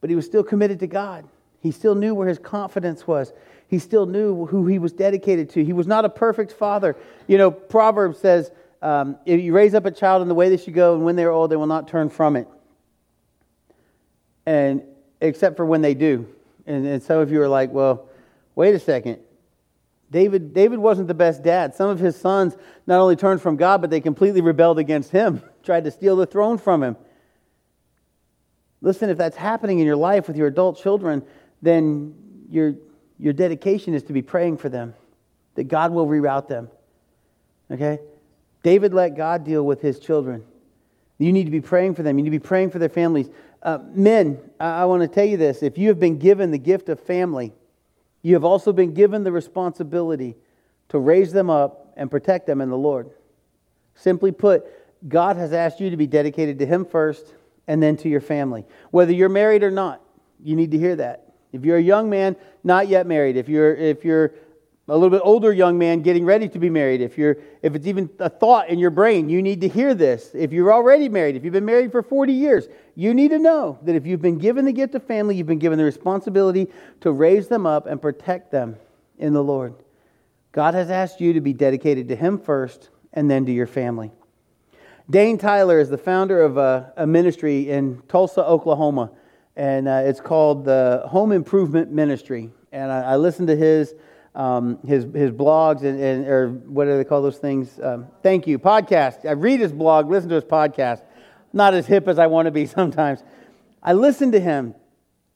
but 0.00 0.10
he 0.10 0.16
was 0.16 0.26
still 0.26 0.44
committed 0.44 0.80
to 0.80 0.86
God. 0.86 1.26
He 1.60 1.72
still 1.72 1.94
knew 1.94 2.14
where 2.14 2.28
his 2.28 2.38
confidence 2.38 3.06
was 3.06 3.32
he 3.70 3.78
still 3.78 4.04
knew 4.04 4.46
who 4.46 4.66
he 4.66 4.80
was 4.80 4.92
dedicated 4.92 5.48
to. 5.50 5.64
He 5.64 5.72
was 5.72 5.86
not 5.86 6.04
a 6.04 6.08
perfect 6.08 6.50
father. 6.50 6.96
You 7.28 7.38
know, 7.38 7.52
Proverbs 7.52 8.18
says, 8.18 8.50
um, 8.82 9.16
if 9.24 9.40
you 9.40 9.54
raise 9.54 9.74
up 9.74 9.86
a 9.86 9.92
child 9.92 10.22
in 10.22 10.28
the 10.28 10.34
way 10.34 10.48
they 10.48 10.56
should 10.56 10.74
go, 10.74 10.96
and 10.96 11.04
when 11.04 11.14
they're 11.14 11.30
old, 11.30 11.52
they 11.52 11.56
will 11.56 11.68
not 11.68 11.86
turn 11.86 12.08
from 12.08 12.34
it. 12.34 12.48
And 14.44 14.82
except 15.20 15.56
for 15.56 15.64
when 15.64 15.82
they 15.82 15.94
do. 15.94 16.26
And, 16.66 16.84
and 16.84 17.10
of 17.10 17.30
you 17.30 17.40
are 17.42 17.48
like, 17.48 17.70
well, 17.70 18.08
wait 18.56 18.74
a 18.74 18.80
second. 18.80 19.20
David, 20.10 20.52
David 20.52 20.80
wasn't 20.80 21.08
the 21.08 21.14
best 21.14 21.42
dad. 21.42 21.74
Some 21.74 21.88
of 21.88 22.00
his 22.00 22.16
sons 22.16 22.56
not 22.86 23.00
only 23.00 23.16
turned 23.16 23.40
from 23.40 23.56
God, 23.56 23.80
but 23.80 23.90
they 23.90 24.00
completely 24.00 24.40
rebelled 24.40 24.78
against 24.78 25.10
him, 25.10 25.42
tried 25.62 25.84
to 25.84 25.90
steal 25.90 26.16
the 26.16 26.26
throne 26.26 26.58
from 26.58 26.82
him. 26.82 26.96
Listen, 28.82 29.10
if 29.10 29.18
that's 29.18 29.36
happening 29.36 29.78
in 29.78 29.86
your 29.86 29.96
life 29.96 30.26
with 30.26 30.36
your 30.36 30.48
adult 30.48 30.80
children, 30.80 31.22
then 31.62 32.14
your, 32.50 32.74
your 33.18 33.32
dedication 33.32 33.94
is 33.94 34.02
to 34.04 34.12
be 34.12 34.22
praying 34.22 34.56
for 34.56 34.68
them, 34.68 34.94
that 35.54 35.64
God 35.64 35.92
will 35.92 36.06
reroute 36.06 36.48
them. 36.48 36.70
Okay? 37.70 38.00
David 38.62 38.92
let 38.92 39.16
God 39.16 39.44
deal 39.44 39.64
with 39.64 39.80
his 39.80 39.98
children. 39.98 40.44
You 41.18 41.32
need 41.32 41.44
to 41.44 41.50
be 41.50 41.60
praying 41.60 41.94
for 41.94 42.02
them. 42.02 42.18
You 42.18 42.24
need 42.24 42.30
to 42.30 42.38
be 42.38 42.46
praying 42.46 42.70
for 42.70 42.78
their 42.78 42.88
families. 42.88 43.28
Uh, 43.62 43.78
men, 43.92 44.38
I, 44.58 44.82
I 44.82 44.84
want 44.86 45.02
to 45.02 45.08
tell 45.08 45.26
you 45.26 45.36
this. 45.36 45.62
If 45.62 45.76
you 45.76 45.88
have 45.88 46.00
been 46.00 46.18
given 46.18 46.50
the 46.50 46.58
gift 46.58 46.88
of 46.88 46.98
family, 46.98 47.52
you 48.22 48.34
have 48.34 48.44
also 48.44 48.72
been 48.72 48.92
given 48.94 49.24
the 49.24 49.32
responsibility 49.32 50.36
to 50.90 50.98
raise 50.98 51.32
them 51.32 51.48
up 51.50 51.92
and 51.96 52.10
protect 52.10 52.46
them 52.46 52.60
in 52.60 52.70
the 52.70 52.76
Lord. 52.76 53.10
Simply 53.94 54.32
put, 54.32 54.64
God 55.08 55.36
has 55.36 55.52
asked 55.52 55.80
you 55.80 55.90
to 55.90 55.96
be 55.96 56.06
dedicated 56.06 56.58
to 56.58 56.66
Him 56.66 56.84
first 56.84 57.34
and 57.66 57.82
then 57.82 57.96
to 57.98 58.08
your 58.08 58.20
family. 58.20 58.66
Whether 58.90 59.12
you're 59.12 59.28
married 59.28 59.62
or 59.62 59.70
not, 59.70 60.02
you 60.42 60.56
need 60.56 60.70
to 60.72 60.78
hear 60.78 60.96
that. 60.96 61.32
If 61.52 61.64
you're 61.64 61.76
a 61.76 61.82
young 61.82 62.10
man, 62.10 62.36
not 62.62 62.88
yet 62.88 63.06
married, 63.06 63.36
if 63.36 63.48
you're, 63.48 63.74
if 63.74 64.04
you're 64.04 64.32
a 64.90 64.94
little 64.94 65.10
bit 65.10 65.22
older 65.24 65.52
young 65.52 65.78
man 65.78 66.02
getting 66.02 66.24
ready 66.24 66.48
to 66.48 66.58
be 66.58 66.68
married, 66.68 67.00
if, 67.00 67.16
you're, 67.16 67.36
if 67.62 67.76
it's 67.76 67.86
even 67.86 68.10
a 68.18 68.28
thought 68.28 68.68
in 68.68 68.80
your 68.80 68.90
brain, 68.90 69.28
you 69.28 69.40
need 69.40 69.60
to 69.60 69.68
hear 69.68 69.94
this. 69.94 70.32
If 70.34 70.52
you're 70.52 70.72
already 70.72 71.08
married, 71.08 71.36
if 71.36 71.44
you've 71.44 71.52
been 71.52 71.64
married 71.64 71.92
for 71.92 72.02
40 72.02 72.32
years, 72.32 72.66
you 72.96 73.14
need 73.14 73.28
to 73.28 73.38
know 73.38 73.78
that 73.82 73.94
if 73.94 74.04
you've 74.04 74.20
been 74.20 74.38
given 74.38 74.64
the 74.64 74.72
gift 74.72 74.96
of 74.96 75.04
family, 75.04 75.36
you've 75.36 75.46
been 75.46 75.60
given 75.60 75.78
the 75.78 75.84
responsibility 75.84 76.66
to 77.02 77.12
raise 77.12 77.46
them 77.46 77.66
up 77.66 77.86
and 77.86 78.02
protect 78.02 78.50
them 78.50 78.76
in 79.16 79.32
the 79.32 79.42
Lord. 79.42 79.74
God 80.50 80.74
has 80.74 80.90
asked 80.90 81.20
you 81.20 81.34
to 81.34 81.40
be 81.40 81.52
dedicated 81.52 82.08
to 82.08 82.16
Him 82.16 82.36
first 82.36 82.90
and 83.12 83.30
then 83.30 83.46
to 83.46 83.52
your 83.52 83.68
family. 83.68 84.10
Dane 85.08 85.38
Tyler 85.38 85.78
is 85.78 85.88
the 85.88 85.98
founder 85.98 86.42
of 86.42 86.56
a, 86.56 86.92
a 86.96 87.06
ministry 87.06 87.70
in 87.70 88.02
Tulsa, 88.08 88.44
Oklahoma, 88.44 89.12
and 89.54 89.86
uh, 89.86 90.02
it's 90.04 90.20
called 90.20 90.64
the 90.64 91.04
Home 91.06 91.30
Improvement 91.30 91.92
Ministry. 91.92 92.50
And 92.72 92.90
I, 92.90 93.12
I 93.12 93.16
listened 93.16 93.46
to 93.48 93.56
his 93.56 93.94
um, 94.34 94.78
his, 94.86 95.04
his 95.04 95.30
blogs 95.30 95.82
and, 95.82 96.00
and, 96.00 96.26
or 96.26 96.48
what 96.48 96.84
do 96.84 96.96
they 96.96 97.04
call 97.04 97.22
those 97.22 97.38
things? 97.38 97.80
Um, 97.82 98.06
thank 98.22 98.46
you, 98.46 98.58
podcast. 98.58 99.28
I 99.28 99.32
read 99.32 99.60
his 99.60 99.72
blog, 99.72 100.08
listen 100.08 100.28
to 100.30 100.36
his 100.36 100.44
podcast. 100.44 101.02
Not 101.52 101.74
as 101.74 101.86
hip 101.86 102.06
as 102.06 102.18
I 102.18 102.26
want 102.26 102.46
to 102.46 102.52
be 102.52 102.66
sometimes. 102.78 103.22
I 103.82 103.94
listened 103.94 104.32
to 104.32 104.40
him, 104.40 104.74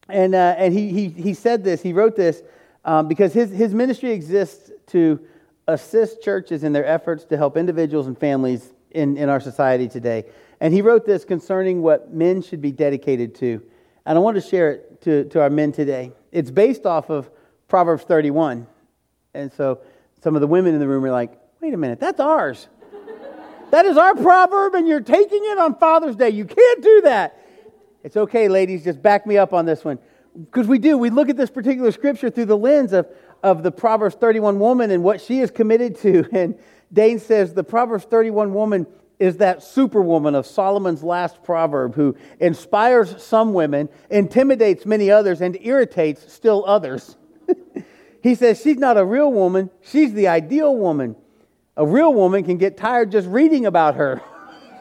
and, 0.09 0.35
uh, 0.35 0.55
and 0.59 0.73
he, 0.73 0.91
he, 0.91 1.09
he 1.09 1.35
said 1.35 1.65
this, 1.65 1.83
he 1.83 1.93
wrote 1.93 2.15
this, 2.15 2.43
um, 2.85 3.09
because 3.09 3.33
his, 3.33 3.51
his 3.51 3.75
ministry 3.75 4.13
exists 4.13 4.71
to 4.89 5.19
assist 5.67 6.23
churches 6.23 6.63
in 6.63 6.73
their 6.73 6.85
efforts 6.85 7.25
to 7.25 7.37
help 7.37 7.57
individuals 7.57 8.07
and 8.07 8.19
families 8.19 8.73
in, 8.91 9.17
in 9.17 9.29
our 9.29 9.41
society 9.41 9.89
today. 9.89 10.25
And 10.61 10.73
he 10.73 10.83
wrote 10.83 11.07
this 11.07 11.25
concerning 11.25 11.83
what 11.83 12.13
men 12.13 12.43
should 12.43 12.61
be 12.61 12.71
dedicated 12.71 13.35
to. 13.37 13.63
And 14.07 14.19
I 14.19 14.21
want 14.21 14.37
to 14.37 14.41
share 14.43 14.73
it 14.73 15.01
to, 15.03 15.25
to 15.31 15.41
our 15.41 15.51
men 15.51 15.73
today. 15.73 16.13
It's 16.31 16.51
based 16.51 16.85
off 16.85 17.11
of 17.11 17.31
Proverbs 17.69 18.05
31. 18.05 18.67
And 19.35 19.53
so 19.53 19.81
some 20.23 20.35
of 20.35 20.41
the 20.41 20.47
women 20.47 20.75
in 20.75 20.81
the 20.81 20.89
room 20.89 21.05
are 21.05 21.11
like, 21.11 21.33
wait 21.61 21.75
a 21.75 21.77
minute, 21.77 22.01
that's 22.01 22.21
ours. 22.21 22.69
that 23.71 23.85
is 23.85 23.97
our 23.97 24.15
proverb, 24.15 24.75
and 24.75 24.87
you're 24.87 25.01
taking 25.01 25.43
it 25.45 25.59
on 25.59 25.75
Father's 25.77 26.17
Day. 26.17 26.31
You 26.31 26.45
can't 26.45 26.83
do 26.83 27.01
that. 27.03 27.41
It's 28.03 28.17
okay, 28.17 28.49
ladies, 28.49 28.85
just 28.85 29.03
back 29.03 29.27
me 29.27 29.37
up 29.37 29.53
on 29.53 29.67
this 29.67 29.85
one. 29.85 29.99
Because 30.39 30.67
we 30.67 30.79
do. 30.79 30.99
We 30.99 31.11
look 31.11 31.29
at 31.29 31.37
this 31.37 31.51
particular 31.51 31.91
scripture 31.93 32.29
through 32.29 32.47
the 32.47 32.57
lens 32.57 32.93
of, 32.93 33.09
of 33.43 33.63
the 33.63 33.71
Proverbs 33.71 34.15
31 34.17 34.59
woman 34.59 34.91
and 34.91 35.03
what 35.03 35.21
she 35.21 35.41
is 35.41 35.51
committed 35.51 35.99
to. 35.99 36.29
And 36.33 36.59
Dane 36.93 37.19
says 37.19 37.55
the 37.55 37.65
Proverbs 37.65 38.05
31 38.05 38.55
woman 38.55 38.87
is 39.19 39.39
that 39.39 39.63
superwoman 39.63 40.35
of 40.35 40.47
Solomon's 40.47 41.03
last 41.03 41.43
proverb 41.43 41.95
who 41.95 42.17
inspires 42.41 43.23
some 43.23 43.55
women, 43.55 43.89
intimidates 44.11 44.85
many 44.85 45.11
others, 45.11 45.41
and 45.41 45.57
irritates 45.61 46.33
still 46.33 46.65
others. 46.67 47.17
He 48.25 48.35
says 48.35 48.63
she's 48.63 48.79
not 48.79 48.97
a 48.97 49.05
real 49.05 49.31
woman, 49.31 49.69
she's 49.83 50.15
the 50.15 50.29
ideal 50.29 50.75
woman. 50.75 51.15
A 51.77 51.87
real 51.87 52.15
woman 52.15 52.43
can 52.43 52.57
get 52.57 52.79
tired 52.79 53.13
just 53.13 53.29
reading 53.29 53.67
about 53.67 53.97
her. 53.97 54.23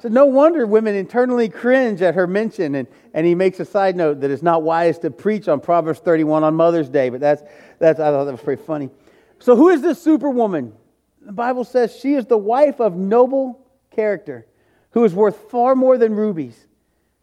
so 0.00 0.08
no 0.08 0.26
wonder 0.26 0.66
women 0.66 0.96
internally 0.96 1.48
cringe 1.48 2.02
at 2.02 2.16
her 2.16 2.26
mention. 2.26 2.74
And, 2.74 2.88
and 3.14 3.24
he 3.24 3.36
makes 3.36 3.60
a 3.60 3.64
side 3.64 3.94
note 3.94 4.20
that 4.22 4.32
it's 4.32 4.42
not 4.42 4.64
wise 4.64 4.98
to 5.00 5.12
preach 5.12 5.46
on 5.46 5.60
Proverbs 5.60 6.00
31 6.00 6.42
on 6.42 6.56
Mother's 6.56 6.88
Day, 6.88 7.08
but 7.08 7.20
that's, 7.20 7.44
that's 7.78 8.00
I 8.00 8.10
thought 8.10 8.24
that 8.24 8.32
was 8.32 8.40
pretty 8.40 8.60
funny. 8.60 8.90
So 9.38 9.54
who 9.54 9.68
is 9.68 9.80
this 9.80 10.02
superwoman? 10.02 10.72
The 11.20 11.30
Bible 11.30 11.62
says 11.62 11.94
she 11.94 12.14
is 12.14 12.26
the 12.26 12.36
wife 12.36 12.80
of 12.80 12.96
noble 12.96 13.64
character 13.92 14.44
who 14.90 15.04
is 15.04 15.14
worth 15.14 15.52
far 15.52 15.76
more 15.76 15.98
than 15.98 16.16
rubies. 16.16 16.66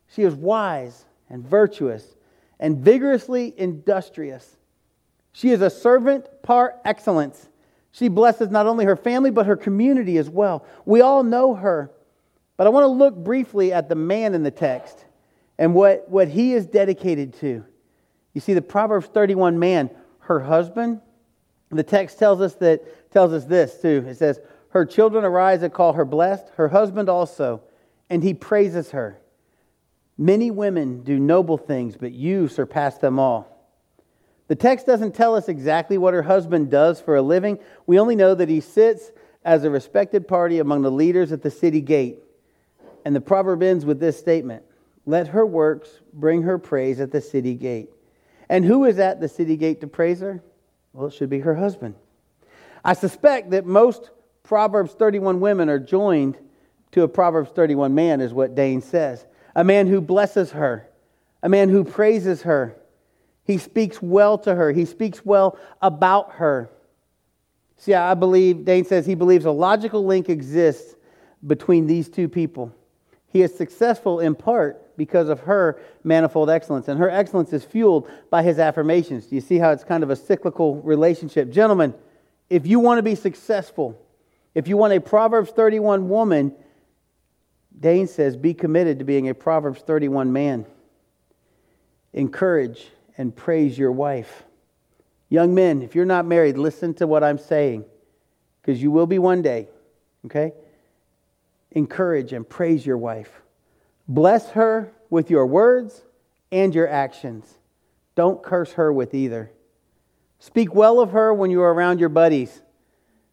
She 0.07 0.21
is 0.21 0.35
wise 0.35 1.03
and 1.29 1.45
virtuous 1.45 2.15
and 2.62 2.77
vigorously 2.77 3.53
industrious. 3.57 4.55
She 5.34 5.50
is 5.50 5.62
a 5.62 5.70
servant 5.70 6.28
par 6.44 6.80
excellence. 6.86 7.50
She 7.92 8.08
blesses 8.08 8.50
not 8.50 8.66
only 8.66 8.86
her 8.86 8.96
family, 8.96 9.32
but 9.32 9.46
her 9.46 9.58
community 9.58 10.18
as 10.18 10.30
well. 10.30 10.66
We 10.86 11.02
all 11.02 11.24
know 11.24 11.54
her. 11.56 11.92
But 12.56 12.68
I 12.68 12.70
want 12.70 12.84
to 12.84 12.88
look 12.88 13.16
briefly 13.16 13.74
at 13.74 13.90
the 13.90 13.96
man 13.96 14.36
in 14.36 14.44
the 14.44 14.52
text 14.52 15.06
and 15.58 15.74
what, 15.74 16.08
what 16.10 16.28
he 16.28 16.54
is 16.54 16.66
dedicated 16.66 17.34
to. 17.40 17.66
You 18.34 18.42
see, 18.42 18.54
the 18.54 18.62
Proverbs 18.62 19.08
31 19.08 19.60
man, 19.60 19.90
her 20.20 20.40
husband, 20.40 21.02
the 21.70 21.84
text 21.84 22.20
tells 22.20 22.42
us 22.42 22.54
that 22.56 23.12
tells 23.12 23.34
us 23.34 23.46
this 23.46 23.82
too. 23.82 24.06
It 24.08 24.18
says, 24.18 24.40
Her 24.70 24.86
children 24.86 25.24
arise 25.24 25.63
and 25.63 25.74
call 25.74 25.94
her 25.94 26.06
blessed, 26.06 26.50
her 26.56 26.68
husband 26.68 27.10
also, 27.10 27.62
and 28.10 28.24
he 28.24 28.34
praises 28.34 28.92
her. 28.92 29.20
Many 30.18 30.52
women 30.52 31.02
do 31.02 31.20
noble 31.20 31.58
things, 31.58 31.98
but 31.98 32.12
you 32.12 32.48
surpass 32.48 32.98
them 33.00 33.18
all. 33.18 33.52
The 34.47 34.55
text 34.55 34.85
doesn't 34.85 35.15
tell 35.15 35.35
us 35.35 35.47
exactly 35.47 35.97
what 35.97 36.13
her 36.13 36.23
husband 36.23 36.69
does 36.69 37.00
for 37.00 37.15
a 37.15 37.21
living. 37.21 37.59
We 37.88 38.00
only 38.00 38.15
know 38.15 38.35
that 38.35 38.50
he 38.50 38.59
sits 38.59 39.12
as 39.45 39.63
a 39.63 39.69
respected 39.69 40.27
party 40.27 40.59
among 40.59 40.81
the 40.81 40.91
leaders 40.91 41.31
at 41.31 41.41
the 41.41 41.51
city 41.51 41.81
gate. 41.81 42.19
And 43.05 43.15
the 43.15 43.21
proverb 43.21 43.63
ends 43.63 43.85
with 43.85 44.00
this 44.00 44.17
statement 44.17 44.63
Let 45.05 45.29
her 45.29 45.45
works 45.45 45.89
bring 46.13 46.43
her 46.43 46.57
praise 46.57 47.00
at 47.00 47.12
the 47.12 47.21
city 47.21 47.55
gate. 47.55 47.89
And 48.50 48.63
who 48.65 48.85
is 48.85 49.00
at 49.00 49.19
the 49.19 49.27
city 49.27 49.57
gate 49.57 49.81
to 49.81 49.88
praise 49.88 50.19
her? 50.19 50.43
Well, 50.91 51.07
it 51.07 51.13
should 51.13 51.29
be 51.29 51.39
her 51.39 51.55
husband. 51.55 51.95
I 52.85 52.93
suspect 52.93 53.51
that 53.51 53.65
most 53.65 54.12
Proverbs 54.43 54.93
31 54.93 55.39
women 55.39 55.69
are 55.69 55.79
joined 55.79 56.38
to 56.91 57.03
a 57.03 57.07
Proverbs 57.07 57.50
31 57.51 57.95
man, 57.95 58.21
is 58.21 58.33
what 58.33 58.55
Dane 58.55 58.81
says. 58.81 59.25
A 59.55 59.63
man 59.63 59.88
who 59.88 60.01
blesses 60.01 60.51
her, 60.51 60.88
a 61.41 61.50
man 61.50 61.69
who 61.69 61.83
praises 61.83 62.43
her, 62.43 62.75
he 63.43 63.57
speaks 63.57 64.01
well 64.01 64.38
to 64.39 64.55
her, 64.55 64.71
he 64.71 64.85
speaks 64.85 65.25
well 65.25 65.57
about 65.81 66.33
her. 66.33 66.69
See, 67.77 67.93
I 67.93 68.13
believe, 68.13 68.63
Dane 68.63 68.85
says 68.85 69.05
he 69.05 69.15
believes 69.15 69.45
a 69.45 69.51
logical 69.51 70.05
link 70.05 70.29
exists 70.29 70.95
between 71.45 71.85
these 71.85 72.07
two 72.07 72.29
people. 72.29 72.73
He 73.27 73.41
is 73.41 73.53
successful 73.53 74.19
in 74.19 74.35
part 74.35 74.95
because 74.95 75.27
of 75.27 75.41
her 75.41 75.81
manifold 76.03 76.50
excellence, 76.50 76.88
and 76.88 77.00
her 77.00 77.09
excellence 77.09 77.51
is 77.51 77.65
fueled 77.65 78.09
by 78.29 78.43
his 78.43 78.59
affirmations. 78.59 79.25
Do 79.25 79.35
you 79.35 79.41
see 79.41 79.57
how 79.57 79.71
it's 79.71 79.83
kind 79.83 80.03
of 80.03 80.12
a 80.12 80.15
cyclical 80.15 80.81
relationship? 80.81 81.50
Gentlemen, 81.50 81.93
if 82.50 82.67
you 82.67 82.79
want 82.79 83.00
to 83.00 83.03
be 83.03 83.15
successful, 83.15 84.00
if 84.53 84.67
you 84.67 84.77
want 84.77 84.93
a 84.93 85.01
Proverbs 85.01 85.50
31 85.50 86.07
woman, 86.07 86.53
Dane 87.77 88.07
says, 88.07 88.38
be 88.38 88.53
committed 88.53 89.00
to 89.00 89.05
being 89.05 89.27
a 89.27 89.33
Proverbs 89.33 89.81
31 89.81 90.31
man. 90.31 90.65
Encourage 92.13 92.88
and 93.17 93.36
praise 93.36 93.77
your 93.77 93.91
wife. 93.91 94.43
Young 95.29 95.55
men, 95.55 95.82
if 95.82 95.96
you're 95.96 96.05
not 96.05 96.25
married, 96.25 96.58
listen 96.58 96.93
to 96.96 97.08
what 97.08 97.24
I'm 97.24 97.38
saying 97.38 97.86
because 98.62 98.82
you 98.82 98.91
will 98.91 99.08
be 99.08 99.20
one 99.20 99.41
day, 99.41 99.67
okay? 100.25 100.53
Encourage 101.72 102.34
and 102.34 102.48
praise 102.48 102.86
your 102.86 102.98
wife. 102.98 103.41
Bless 104.08 104.50
her 104.51 104.93
with 105.10 105.29
your 105.29 105.46
words 105.46 106.01
and 106.51 106.74
your 106.74 106.88
actions. 106.88 107.58
Don't 108.15 108.41
curse 108.43 108.74
her 108.74 108.93
with 108.93 109.13
either. 109.13 109.51
Speak 110.39 110.74
well 110.75 111.00
of 111.00 111.12
her 111.12 111.34
when 111.34 111.51
you're 111.51 111.74
around 111.74 112.00
your 112.00 112.10
buddies. 112.10 112.62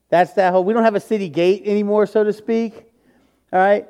That's 0.09 0.33
that 0.35 0.53
whole, 0.53 0.65
we 0.65 0.73
don't 0.73 0.85
have 0.85 0.95
a 0.95 1.01
city 1.01 1.29
gate 1.29 1.63
anymore, 1.67 2.07
so 2.07 2.25
to 2.25 2.33
speak. 2.33 2.75
All 3.53 3.59
right? 3.61 3.87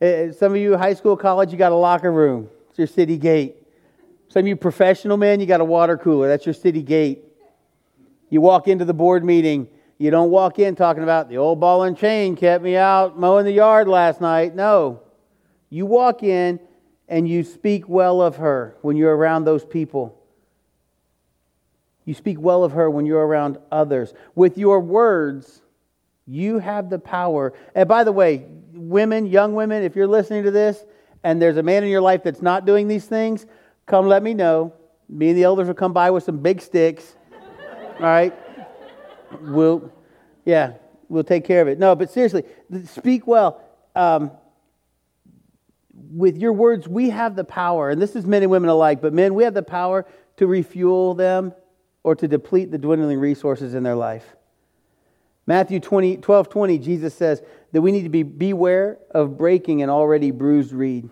Eh, 0.00 0.06
eh, 0.06 0.32
some 0.32 0.52
of 0.52 0.58
you, 0.58 0.76
high 0.76 0.94
school, 0.94 1.16
college, 1.16 1.52
you 1.52 1.58
got 1.58 1.72
a 1.72 1.76
locker 1.76 2.10
room. 2.10 2.48
It's 2.70 2.78
your 2.78 2.86
city 2.86 3.16
gate. 3.16 3.61
Some 4.32 4.40
of 4.40 4.46
you 4.46 4.56
professional 4.56 5.18
men, 5.18 5.40
you 5.40 5.46
got 5.46 5.60
a 5.60 5.64
water 5.64 5.98
cooler. 5.98 6.26
That's 6.26 6.46
your 6.46 6.54
city 6.54 6.82
gate. 6.82 7.22
You 8.30 8.40
walk 8.40 8.66
into 8.66 8.86
the 8.86 8.94
board 8.94 9.26
meeting. 9.26 9.68
You 9.98 10.10
don't 10.10 10.30
walk 10.30 10.58
in 10.58 10.74
talking 10.74 11.02
about 11.02 11.28
the 11.28 11.36
old 11.36 11.60
ball 11.60 11.82
and 11.82 11.98
chain 11.98 12.34
kept 12.34 12.64
me 12.64 12.74
out 12.74 13.20
mowing 13.20 13.44
the 13.44 13.52
yard 13.52 13.88
last 13.88 14.22
night. 14.22 14.54
No. 14.54 15.02
You 15.68 15.84
walk 15.84 16.22
in 16.22 16.60
and 17.08 17.28
you 17.28 17.44
speak 17.44 17.90
well 17.90 18.22
of 18.22 18.36
her 18.36 18.74
when 18.80 18.96
you're 18.96 19.14
around 19.14 19.44
those 19.44 19.66
people. 19.66 20.18
You 22.06 22.14
speak 22.14 22.40
well 22.40 22.64
of 22.64 22.72
her 22.72 22.88
when 22.88 23.04
you're 23.04 23.26
around 23.26 23.58
others. 23.70 24.14
With 24.34 24.56
your 24.56 24.80
words, 24.80 25.60
you 26.26 26.58
have 26.58 26.88
the 26.88 26.98
power. 26.98 27.52
And 27.74 27.86
by 27.86 28.02
the 28.04 28.12
way, 28.12 28.46
women, 28.72 29.26
young 29.26 29.54
women, 29.54 29.82
if 29.82 29.94
you're 29.94 30.06
listening 30.06 30.44
to 30.44 30.50
this 30.50 30.82
and 31.22 31.40
there's 31.40 31.58
a 31.58 31.62
man 31.62 31.84
in 31.84 31.90
your 31.90 32.00
life 32.00 32.22
that's 32.22 32.40
not 32.40 32.64
doing 32.64 32.88
these 32.88 33.04
things, 33.04 33.44
come 33.92 34.08
let 34.08 34.22
me 34.22 34.32
know. 34.32 34.72
Me 35.10 35.28
and 35.28 35.36
the 35.36 35.42
elders 35.42 35.66
will 35.66 35.74
come 35.74 35.92
by 35.92 36.10
with 36.10 36.24
some 36.24 36.38
big 36.38 36.62
sticks. 36.62 37.14
All 37.96 38.00
right? 38.00 38.34
We'll, 39.42 39.92
yeah, 40.46 40.72
we'll 41.10 41.24
take 41.24 41.44
care 41.44 41.60
of 41.60 41.68
it. 41.68 41.78
No, 41.78 41.94
but 41.94 42.10
seriously, 42.10 42.44
speak 42.86 43.26
well. 43.26 43.60
Um, 43.94 44.30
with 46.10 46.38
your 46.38 46.54
words, 46.54 46.88
we 46.88 47.10
have 47.10 47.36
the 47.36 47.44
power, 47.44 47.90
and 47.90 48.00
this 48.00 48.16
is 48.16 48.24
men 48.24 48.42
and 48.42 48.50
women 48.50 48.70
alike, 48.70 49.02
but 49.02 49.12
men, 49.12 49.34
we 49.34 49.44
have 49.44 49.52
the 49.52 49.62
power 49.62 50.06
to 50.38 50.46
refuel 50.46 51.12
them 51.12 51.52
or 52.02 52.14
to 52.14 52.26
deplete 52.26 52.70
the 52.70 52.78
dwindling 52.78 53.18
resources 53.18 53.74
in 53.74 53.82
their 53.82 53.94
life. 53.94 54.36
Matthew 55.44 55.80
20, 55.80 56.16
12 56.16 56.48
20, 56.48 56.78
Jesus 56.78 57.14
says 57.14 57.42
that 57.72 57.82
we 57.82 57.92
need 57.92 58.04
to 58.04 58.08
be 58.08 58.22
beware 58.22 58.96
of 59.10 59.36
breaking 59.36 59.82
an 59.82 59.90
already 59.90 60.30
bruised 60.30 60.72
reed. 60.72 61.10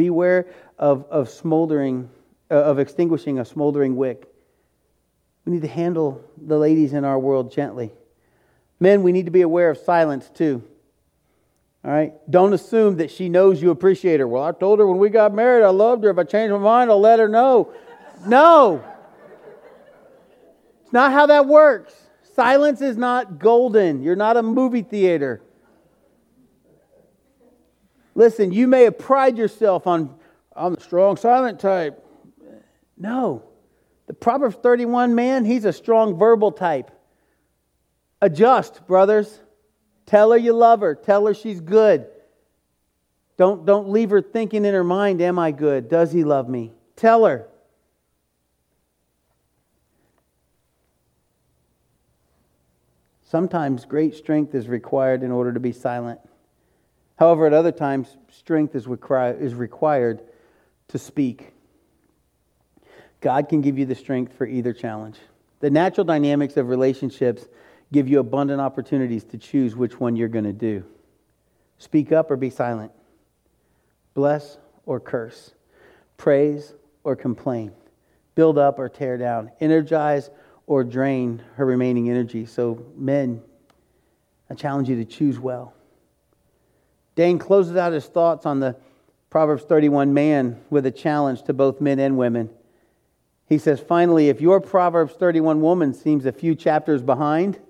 Beware 0.00 0.46
of, 0.78 1.04
of 1.10 1.28
smoldering, 1.28 2.08
uh, 2.50 2.54
of 2.54 2.78
extinguishing 2.78 3.38
a 3.38 3.44
smoldering 3.44 3.96
wick. 3.96 4.32
We 5.44 5.52
need 5.52 5.60
to 5.60 5.68
handle 5.68 6.24
the 6.38 6.56
ladies 6.56 6.94
in 6.94 7.04
our 7.04 7.18
world 7.18 7.52
gently. 7.52 7.92
Men, 8.78 9.02
we 9.02 9.12
need 9.12 9.26
to 9.26 9.30
be 9.30 9.42
aware 9.42 9.68
of 9.68 9.76
silence 9.76 10.30
too. 10.30 10.64
All 11.84 11.90
right? 11.90 12.14
Don't 12.30 12.54
assume 12.54 12.96
that 12.96 13.10
she 13.10 13.28
knows 13.28 13.60
you 13.60 13.70
appreciate 13.70 14.20
her. 14.20 14.26
Well, 14.26 14.42
I 14.42 14.52
told 14.52 14.78
her 14.78 14.86
when 14.86 14.96
we 14.96 15.10
got 15.10 15.34
married 15.34 15.62
I 15.62 15.68
loved 15.68 16.02
her. 16.04 16.10
If 16.10 16.16
I 16.16 16.24
change 16.24 16.50
my 16.50 16.56
mind, 16.56 16.90
I'll 16.90 16.98
let 16.98 17.18
her 17.18 17.28
know. 17.28 17.70
No. 18.26 18.82
It's 20.82 20.94
not 20.94 21.12
how 21.12 21.26
that 21.26 21.44
works. 21.44 21.94
Silence 22.34 22.80
is 22.80 22.96
not 22.96 23.38
golden. 23.38 24.02
You're 24.02 24.16
not 24.16 24.38
a 24.38 24.42
movie 24.42 24.80
theater. 24.80 25.42
Listen, 28.20 28.52
you 28.52 28.66
may 28.66 28.82
have 28.82 28.98
pride 28.98 29.38
yourself 29.38 29.86
on 29.86 30.14
I'm 30.54 30.74
the 30.74 30.80
strong 30.82 31.16
silent 31.16 31.58
type. 31.58 32.04
No. 32.98 33.44
The 34.08 34.12
Proverbs 34.12 34.56
31 34.56 35.14
man, 35.14 35.46
he's 35.46 35.64
a 35.64 35.72
strong 35.72 36.18
verbal 36.18 36.52
type. 36.52 36.90
Adjust, 38.20 38.86
brothers. 38.86 39.40
Tell 40.04 40.32
her 40.32 40.36
you 40.36 40.52
love 40.52 40.80
her. 40.80 40.94
Tell 40.94 41.24
her 41.24 41.32
she's 41.32 41.62
good. 41.62 42.08
Don't, 43.38 43.64
don't 43.64 43.88
leave 43.88 44.10
her 44.10 44.20
thinking 44.20 44.66
in 44.66 44.74
her 44.74 44.84
mind, 44.84 45.22
Am 45.22 45.38
I 45.38 45.50
good? 45.50 45.88
Does 45.88 46.12
he 46.12 46.22
love 46.22 46.46
me? 46.46 46.72
Tell 46.96 47.24
her. 47.24 47.48
Sometimes 53.22 53.86
great 53.86 54.14
strength 54.14 54.54
is 54.54 54.68
required 54.68 55.22
in 55.22 55.30
order 55.30 55.54
to 55.54 55.60
be 55.60 55.72
silent. 55.72 56.20
However, 57.20 57.46
at 57.46 57.52
other 57.52 57.70
times, 57.70 58.16
strength 58.30 58.74
is, 58.74 58.86
is 58.86 59.54
required 59.54 60.22
to 60.88 60.98
speak. 60.98 61.52
God 63.20 63.50
can 63.50 63.60
give 63.60 63.78
you 63.78 63.84
the 63.84 63.94
strength 63.94 64.32
for 64.32 64.46
either 64.46 64.72
challenge. 64.72 65.18
The 65.60 65.68
natural 65.68 66.06
dynamics 66.06 66.56
of 66.56 66.70
relationships 66.70 67.46
give 67.92 68.08
you 68.08 68.20
abundant 68.20 68.62
opportunities 68.62 69.24
to 69.24 69.36
choose 69.36 69.76
which 69.76 70.00
one 70.00 70.16
you're 70.16 70.28
going 70.28 70.46
to 70.46 70.54
do. 70.54 70.82
Speak 71.76 72.10
up 72.10 72.30
or 72.30 72.36
be 72.36 72.48
silent. 72.48 72.90
Bless 74.14 74.56
or 74.86 74.98
curse. 74.98 75.52
Praise 76.16 76.72
or 77.04 77.16
complain. 77.16 77.72
Build 78.34 78.56
up 78.56 78.78
or 78.78 78.88
tear 78.88 79.18
down. 79.18 79.50
Energize 79.60 80.30
or 80.66 80.84
drain 80.84 81.42
her 81.56 81.66
remaining 81.66 82.08
energy. 82.08 82.46
So, 82.46 82.86
men, 82.96 83.42
I 84.48 84.54
challenge 84.54 84.88
you 84.88 84.96
to 84.96 85.04
choose 85.04 85.38
well. 85.38 85.74
Dane 87.20 87.38
closes 87.38 87.76
out 87.76 87.92
his 87.92 88.06
thoughts 88.06 88.46
on 88.46 88.60
the 88.60 88.76
Proverbs 89.28 89.64
31 89.64 90.14
man 90.14 90.58
with 90.70 90.86
a 90.86 90.90
challenge 90.90 91.42
to 91.42 91.52
both 91.52 91.78
men 91.78 91.98
and 91.98 92.16
women. 92.16 92.48
He 93.44 93.58
says, 93.58 93.78
finally, 93.78 94.30
if 94.30 94.40
your 94.40 94.58
Proverbs 94.58 95.12
31 95.12 95.60
woman 95.60 95.92
seems 95.92 96.24
a 96.24 96.32
few 96.32 96.54
chapters 96.54 97.02
behind, 97.02 97.60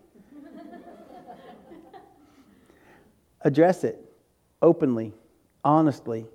address 3.40 3.82
it 3.82 3.98
openly, 4.62 5.14
honestly, 5.64 6.28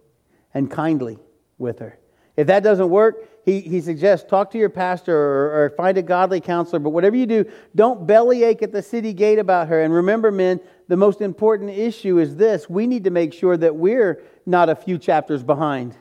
and 0.54 0.70
kindly 0.70 1.18
with 1.58 1.80
her. 1.80 1.98
If 2.38 2.48
that 2.48 2.64
doesn't 2.64 2.90
work, 2.90 3.30
he, 3.46 3.62
he 3.62 3.80
suggests 3.80 4.28
talk 4.30 4.52
to 4.52 4.58
your 4.58 4.70
pastor 4.70 5.16
or, 5.16 5.66
or, 5.66 5.70
find 5.78 5.98
a 5.98 6.02
godly 6.02 6.42
counselor. 6.42 6.80
But 6.80 6.90
whatever 6.90 7.16
you 7.16 7.28
do, 7.28 7.46
don't 7.76 8.08
bellyache 8.08 8.64
at 8.64 8.72
the 8.72 8.82
city 8.82 9.14
gate 9.14 9.40
about 9.40 9.68
her. 9.68 9.82
And 9.82 9.94
remember, 9.94 10.32
men, 10.32 10.60
the 10.88 10.98
most 10.98 11.22
important 11.22 11.70
issue 11.70 12.18
is 12.18 12.36
this 12.36 12.70
we 12.70 12.88
need 12.88 13.04
to 13.04 13.12
make 13.12 13.34
sure 13.34 13.56
that 13.56 13.76
we're 13.76 14.24
not 14.46 14.70
a 14.70 14.76
few 14.76 14.98
chapters 14.98 15.44
behind. 15.44 15.96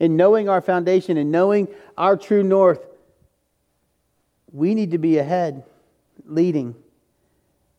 In 0.00 0.16
knowing 0.16 0.48
our 0.48 0.60
foundation 0.60 1.16
and 1.16 1.30
knowing 1.30 1.68
our 1.96 2.16
true 2.16 2.42
north, 2.42 2.86
we 4.52 4.74
need 4.74 4.90
to 4.92 4.98
be 4.98 5.18
ahead, 5.18 5.64
leading, 6.24 6.74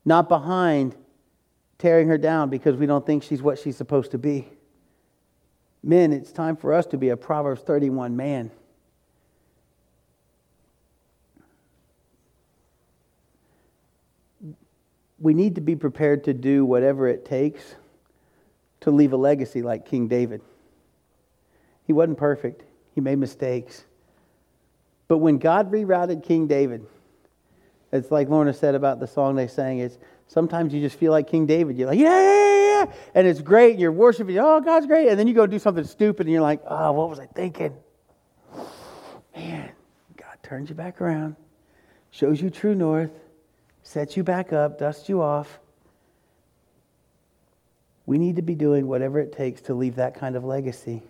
not 0.06 0.30
behind 0.30 0.96
tearing 1.78 2.08
her 2.08 2.18
down 2.18 2.50
because 2.50 2.76
we 2.76 2.86
don't 2.86 3.06
think 3.06 3.24
she's 3.24 3.42
what 3.42 3.60
she's 3.60 3.78
supposed 3.78 4.12
to 4.12 4.18
be. 4.18 4.48
Men, 5.84 6.12
it's 6.12 6.32
time 6.32 6.56
for 6.56 6.74
us 6.74 6.86
to 6.88 6.98
be 6.98 7.10
a 7.10 7.18
Proverbs 7.18 7.62
31 7.62 8.16
man. 8.16 8.52
We 15.20 15.34
need 15.34 15.56
to 15.56 15.62
be 15.62 15.76
prepared 15.76 16.26
to 16.26 16.34
do 16.34 16.66
whatever 16.66 17.08
it 17.08 17.26
takes 17.26 17.76
to 18.82 18.92
leave 18.92 19.13
a 19.13 19.18
legacy 19.18 19.62
like 19.62 19.86
King 19.86 20.08
David. 20.08 20.42
He 21.86 21.94
wasn't 21.94 22.18
perfect, 22.18 22.63
he 22.94 23.02
made 23.02 23.18
mistakes. 23.18 23.86
But 25.08 25.20
when 25.20 25.38
God 25.38 25.72
rerouted 25.72 26.24
King 26.24 26.48
David, 26.48 26.86
it's 27.92 28.12
like 28.12 28.30
Lorna 28.30 28.54
said 28.54 28.76
about 28.76 29.00
the 29.00 29.08
song 29.08 29.36
they 29.36 29.48
sang, 29.48 29.80
it's 29.80 29.98
Sometimes 30.28 30.74
you 30.74 30.82
just 30.82 30.98
feel 30.98 31.12
like 31.12 31.28
King 31.28 31.46
David. 31.46 31.78
You're 31.78 31.88
like, 31.88 32.00
yeah, 32.00 32.47
yeah. 32.86 32.94
And 33.16 33.28
it's 33.28 33.42
great. 33.42 33.72
And 33.72 33.80
you're 33.80 33.92
worshiping. 33.92 34.38
Oh, 34.40 34.62
God's 34.62 34.86
great. 34.86 35.10
And 35.10 35.20
then 35.20 35.28
you 35.28 35.34
go 35.34 35.48
do 35.48 35.60
something 35.60 35.84
stupid 35.84 36.28
and 36.28 36.34
you're 36.34 36.42
like, 36.42 36.62
oh, 36.68 36.92
what 36.92 37.10
was 37.10 37.20
I 37.20 37.26
thinking? 37.26 37.76
Man, 39.36 39.72
God 40.16 40.38
turns 40.44 40.70
you 40.70 40.76
back 40.76 41.02
around, 41.02 41.36
shows 42.12 42.42
you 42.42 42.50
true 42.50 42.76
north, 42.76 43.12
sets 43.84 44.18
you 44.18 44.24
back 44.24 44.52
up, 44.52 44.80
dusts 44.80 45.10
you 45.10 45.22
off. 45.22 45.60
We 48.06 48.18
need 48.18 48.38
to 48.38 48.42
be 48.42 48.56
doing 48.56 48.88
whatever 48.88 49.20
it 49.20 49.34
takes 49.34 49.62
to 49.63 49.74
leave 49.74 49.96
that 49.96 50.16
kind 50.16 50.36
of 50.36 50.44
legacy. 50.44 51.04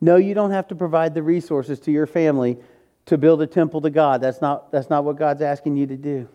No, 0.00 0.16
you 0.16 0.34
don't 0.34 0.52
have 0.52 0.68
to 0.68 0.74
provide 0.74 1.14
the 1.14 1.22
resources 1.22 1.80
to 1.80 1.90
your 1.90 2.06
family 2.06 2.58
to 3.06 3.18
build 3.18 3.42
a 3.42 3.46
temple 3.46 3.80
to 3.82 3.90
God. 3.90 4.20
That's 4.20 4.40
not, 4.40 4.70
that's 4.70 4.88
not 4.88 5.04
what 5.04 5.16
God's 5.16 5.42
asking 5.42 5.76
you 5.76 5.86
to 5.86 5.96
do. 5.96 6.28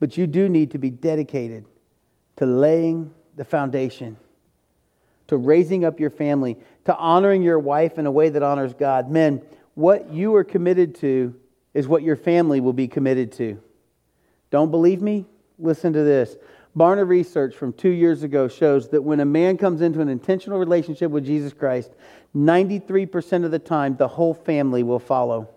But 0.00 0.16
you 0.16 0.26
do 0.26 0.48
need 0.48 0.70
to 0.72 0.78
be 0.78 0.90
dedicated 0.90 1.64
to 2.36 2.46
laying 2.46 3.12
the 3.38 3.44
foundation, 3.44 4.18
to 5.28 5.36
raising 5.36 5.84
up 5.84 5.98
your 5.98 6.10
family, 6.10 6.58
to 6.84 6.96
honoring 6.96 7.42
your 7.42 7.58
wife 7.58 7.98
in 7.98 8.04
a 8.04 8.10
way 8.10 8.28
that 8.28 8.42
honors 8.42 8.74
God. 8.74 9.10
Men, 9.10 9.40
what 9.74 10.12
you 10.12 10.34
are 10.34 10.44
committed 10.44 10.96
to 10.96 11.34
is 11.72 11.88
what 11.88 12.02
your 12.02 12.16
family 12.16 12.60
will 12.60 12.72
be 12.72 12.88
committed 12.88 13.32
to. 13.32 13.62
Don't 14.50 14.70
believe 14.70 15.00
me? 15.00 15.24
Listen 15.58 15.92
to 15.92 16.02
this. 16.02 16.36
Barna 16.76 17.06
research 17.06 17.56
from 17.56 17.72
two 17.72 17.90
years 17.90 18.22
ago 18.22 18.48
shows 18.48 18.88
that 18.90 19.02
when 19.02 19.20
a 19.20 19.24
man 19.24 19.56
comes 19.56 19.80
into 19.80 20.00
an 20.00 20.08
intentional 20.08 20.58
relationship 20.58 21.10
with 21.10 21.24
Jesus 21.24 21.52
Christ, 21.52 21.92
93% 22.36 23.44
of 23.44 23.50
the 23.50 23.58
time 23.58 23.96
the 23.96 24.08
whole 24.08 24.34
family 24.34 24.82
will 24.82 24.98
follow. 24.98 25.48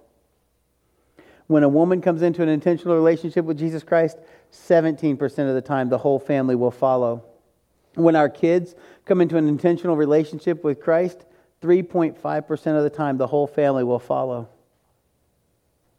When 1.48 1.64
a 1.64 1.70
woman 1.70 2.02
comes 2.02 2.22
into 2.22 2.42
an 2.42 2.50
intentional 2.50 2.96
relationship 2.96 3.46
with 3.46 3.60
Jesus 3.60 3.84
Christ, 3.84 4.18
17% 4.52 5.22
of 5.50 5.54
the 5.54 5.62
time 5.62 5.90
the 5.90 5.98
whole 5.98 6.20
family 6.20 6.56
will 6.56 6.72
follow. 6.72 7.24
When 7.96 8.16
our 8.16 8.30
kids 8.30 8.76
come 9.06 9.22
into 9.22 9.38
an 9.38 9.48
intentional 9.48 9.96
relationship 9.96 10.64
with 10.64 10.80
Christ, 10.80 11.26
3.5% 11.62 12.78
of 12.78 12.84
the 12.84 12.90
time 12.90 13.18
the 13.18 13.28
whole 13.28 13.48
family 13.48 13.84
will 13.84 14.00
follow. 14.00 14.50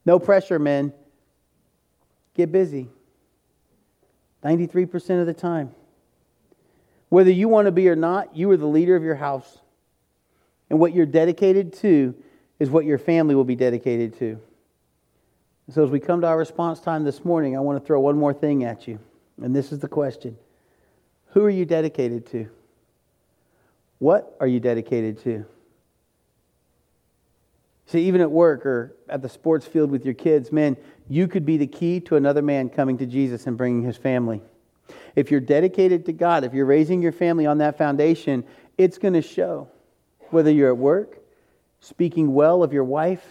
No 0.05 0.19
pressure, 0.19 0.59
men. 0.59 0.93
Get 2.35 2.51
busy. 2.51 2.89
93% 4.43 5.21
of 5.21 5.27
the 5.27 5.35
time. 5.35 5.73
Whether 7.09 7.31
you 7.31 7.49
want 7.49 7.67
to 7.67 7.73
be 7.73 7.89
or 7.89 7.97
not, 7.97 8.37
you 8.37 8.51
are 8.51 8.57
the 8.57 8.67
leader 8.67 8.97
of 8.97 9.03
your 9.03 9.15
house. 9.15 9.59
And 10.71 10.81
what 10.81 10.95
you're 10.95 11.07
dedicated 11.07 11.75
to 11.75 12.15
is 12.59 12.71
what 12.71 12.85
your 12.85 12.99
family 12.99 13.35
will 13.35 13.45
be 13.45 13.55
dedicated 13.55 14.19
to. 14.19 14.41
So, 15.71 15.85
as 15.85 15.91
we 15.91 16.01
come 16.01 16.23
to 16.23 16.27
our 16.27 16.39
response 16.39 16.81
time 16.81 17.05
this 17.05 17.25
morning, 17.25 17.57
I 17.57 17.61
want 17.61 17.81
to 17.81 17.87
throw 17.87 18.01
one 18.01 18.17
more 18.17 18.33
thing 18.33 18.65
at 18.65 18.89
you. 18.89 18.99
And 19.41 19.55
this 19.55 19.73
is 19.73 19.79
the 19.79 19.89
question 19.89 20.37
Who 21.33 21.45
are 21.45 21.51
you 21.51 21.65
dedicated 21.65 22.27
to? 22.33 22.49
What 23.99 24.37
are 24.41 24.47
you 24.47 24.61
dedicated 24.61 25.23
to? 25.25 25.47
See, 27.87 28.07
even 28.07 28.21
at 28.21 28.31
work 28.31 28.65
or 28.65 28.97
at 29.09 29.23
the 29.23 29.29
sports 29.29 29.67
field 29.67 29.91
with 29.91 30.05
your 30.05 30.15
kids, 30.15 30.51
man, 30.51 30.77
you 31.09 31.29
could 31.29 31.45
be 31.45 31.57
the 31.57 31.67
key 31.67 32.01
to 32.01 32.17
another 32.17 32.43
man 32.43 32.69
coming 32.69 32.99
to 32.99 33.07
Jesus 33.07 33.47
and 33.47 33.57
bringing 33.57 33.83
his 33.83 33.97
family. 33.97 34.41
If 35.15 35.31
you're 35.31 35.41
dedicated 35.41 36.07
to 36.07 36.13
God, 36.13 36.45
if 36.45 36.55
you're 36.55 36.67
raising 36.67 37.03
your 37.03 37.13
family 37.13 37.47
on 37.47 37.59
that 37.59 37.77
foundation, 37.77 38.45
it's 38.79 38.99
going 38.99 39.15
to 39.15 39.23
show. 39.23 39.69
Whether 40.31 40.51
you're 40.51 40.71
at 40.71 40.79
work, 40.79 41.19
speaking 41.81 42.33
well 42.33 42.63
of 42.63 42.73
your 42.73 42.85
wife, 42.85 43.25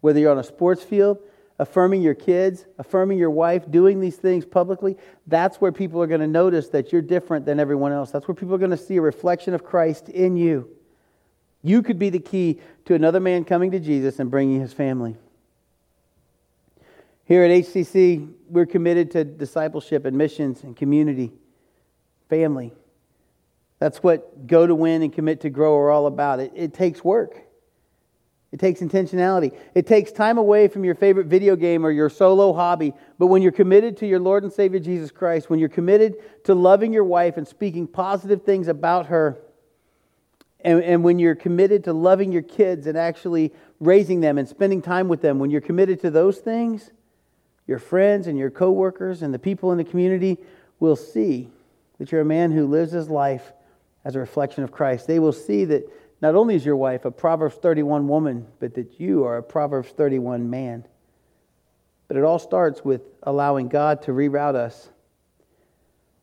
whether 0.00 0.18
you're 0.18 0.32
on 0.32 0.38
a 0.38 0.44
sports 0.44 0.82
field, 0.82 1.18
affirming 1.58 2.02
your 2.02 2.14
kids, 2.14 2.64
affirming 2.78 3.18
your 3.18 3.30
wife, 3.30 3.70
doing 3.70 4.00
these 4.00 4.16
things 4.16 4.44
publicly, 4.44 4.96
that's 5.26 5.60
where 5.60 5.72
people 5.72 6.02
are 6.02 6.06
going 6.06 6.20
to 6.20 6.26
notice 6.26 6.68
that 6.68 6.92
you're 6.92 7.02
different 7.02 7.46
than 7.46 7.60
everyone 7.60 7.92
else. 7.92 8.10
That's 8.10 8.26
where 8.26 8.34
people 8.34 8.54
are 8.54 8.58
going 8.58 8.70
to 8.70 8.76
see 8.76 8.96
a 8.96 9.02
reflection 9.02 9.54
of 9.54 9.64
Christ 9.64 10.08
in 10.08 10.36
you. 10.36 10.68
You 11.62 11.82
could 11.82 11.98
be 11.98 12.10
the 12.10 12.18
key 12.18 12.60
to 12.86 12.94
another 12.94 13.20
man 13.20 13.44
coming 13.44 13.70
to 13.70 13.80
Jesus 13.80 14.18
and 14.18 14.30
bringing 14.30 14.60
his 14.60 14.72
family. 14.72 15.16
Here 17.24 17.42
at 17.42 17.50
HCC, 17.50 18.30
we're 18.48 18.66
committed 18.66 19.12
to 19.12 19.24
discipleship 19.24 20.04
and 20.04 20.18
missions 20.18 20.62
and 20.62 20.76
community, 20.76 21.32
family. 22.28 22.72
That's 23.78 24.02
what 24.02 24.46
Go 24.46 24.66
to 24.66 24.74
Win 24.74 25.02
and 25.02 25.12
Commit 25.12 25.40
to 25.42 25.50
Grow 25.50 25.74
are 25.76 25.90
all 25.90 26.06
about. 26.06 26.40
It, 26.40 26.52
it 26.54 26.74
takes 26.74 27.02
work. 27.02 27.43
It 28.54 28.60
takes 28.60 28.78
intentionality. 28.78 29.52
It 29.74 29.84
takes 29.84 30.12
time 30.12 30.38
away 30.38 30.68
from 30.68 30.84
your 30.84 30.94
favorite 30.94 31.26
video 31.26 31.56
game 31.56 31.84
or 31.84 31.90
your 31.90 32.08
solo 32.08 32.52
hobby. 32.52 32.92
But 33.18 33.26
when 33.26 33.42
you're 33.42 33.50
committed 33.50 33.96
to 33.96 34.06
your 34.06 34.20
Lord 34.20 34.44
and 34.44 34.52
Savior 34.52 34.78
Jesus 34.78 35.10
Christ, 35.10 35.50
when 35.50 35.58
you're 35.58 35.68
committed 35.68 36.44
to 36.44 36.54
loving 36.54 36.92
your 36.92 37.02
wife 37.02 37.36
and 37.36 37.48
speaking 37.48 37.88
positive 37.88 38.42
things 38.42 38.68
about 38.68 39.06
her, 39.06 39.40
and, 40.60 40.84
and 40.84 41.02
when 41.02 41.18
you're 41.18 41.34
committed 41.34 41.82
to 41.82 41.92
loving 41.92 42.30
your 42.30 42.42
kids 42.42 42.86
and 42.86 42.96
actually 42.96 43.52
raising 43.80 44.20
them 44.20 44.38
and 44.38 44.48
spending 44.48 44.80
time 44.80 45.08
with 45.08 45.20
them, 45.20 45.40
when 45.40 45.50
you're 45.50 45.60
committed 45.60 46.00
to 46.02 46.10
those 46.12 46.38
things, 46.38 46.92
your 47.66 47.80
friends 47.80 48.28
and 48.28 48.38
your 48.38 48.50
coworkers 48.50 49.22
and 49.22 49.34
the 49.34 49.38
people 49.40 49.72
in 49.72 49.78
the 49.78 49.84
community 49.84 50.38
will 50.78 50.94
see 50.94 51.50
that 51.98 52.12
you're 52.12 52.20
a 52.20 52.24
man 52.24 52.52
who 52.52 52.68
lives 52.68 52.92
his 52.92 53.10
life 53.10 53.52
as 54.04 54.14
a 54.14 54.20
reflection 54.20 54.62
of 54.62 54.70
Christ. 54.70 55.08
They 55.08 55.18
will 55.18 55.32
see 55.32 55.64
that 55.64 55.90
not 56.20 56.34
only 56.34 56.54
is 56.54 56.64
your 56.64 56.76
wife 56.76 57.04
a 57.04 57.10
Proverbs 57.10 57.56
31 57.56 58.08
woman, 58.08 58.46
but 58.58 58.74
that 58.74 58.98
you 59.00 59.24
are 59.24 59.36
a 59.36 59.42
Proverbs 59.42 59.90
31 59.90 60.48
man. 60.48 60.86
But 62.08 62.16
it 62.16 62.24
all 62.24 62.38
starts 62.38 62.84
with 62.84 63.02
allowing 63.22 63.68
God 63.68 64.02
to 64.02 64.12
reroute 64.12 64.54
us. 64.54 64.88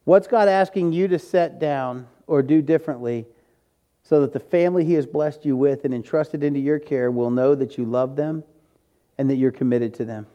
What's 0.04 0.28
God 0.28 0.48
asking 0.48 0.94
you 0.94 1.08
to 1.10 1.20
set 1.20 1.60
down 1.60 2.08
or 2.28 2.42
do 2.42 2.62
differently 2.62 3.26
so 4.04 4.22
that 4.22 4.34
the 4.34 4.40
family 4.40 4.86
He 4.86 4.94
has 4.94 5.06
blessed 5.06 5.46
you 5.46 5.56
with 5.56 5.86
and 5.86 5.94
entrusted 5.94 6.44
into 6.44 6.60
your 6.60 6.80
care 6.80 7.12
will 7.12 7.30
know 7.30 7.56
that 7.56 7.78
you 7.78 7.86
love 7.86 8.16
them 8.16 8.44
and 9.18 9.30
that 9.30 9.36
you're 9.36 9.52
committed 9.52 9.94
to 9.96 10.06
them? 10.06 10.26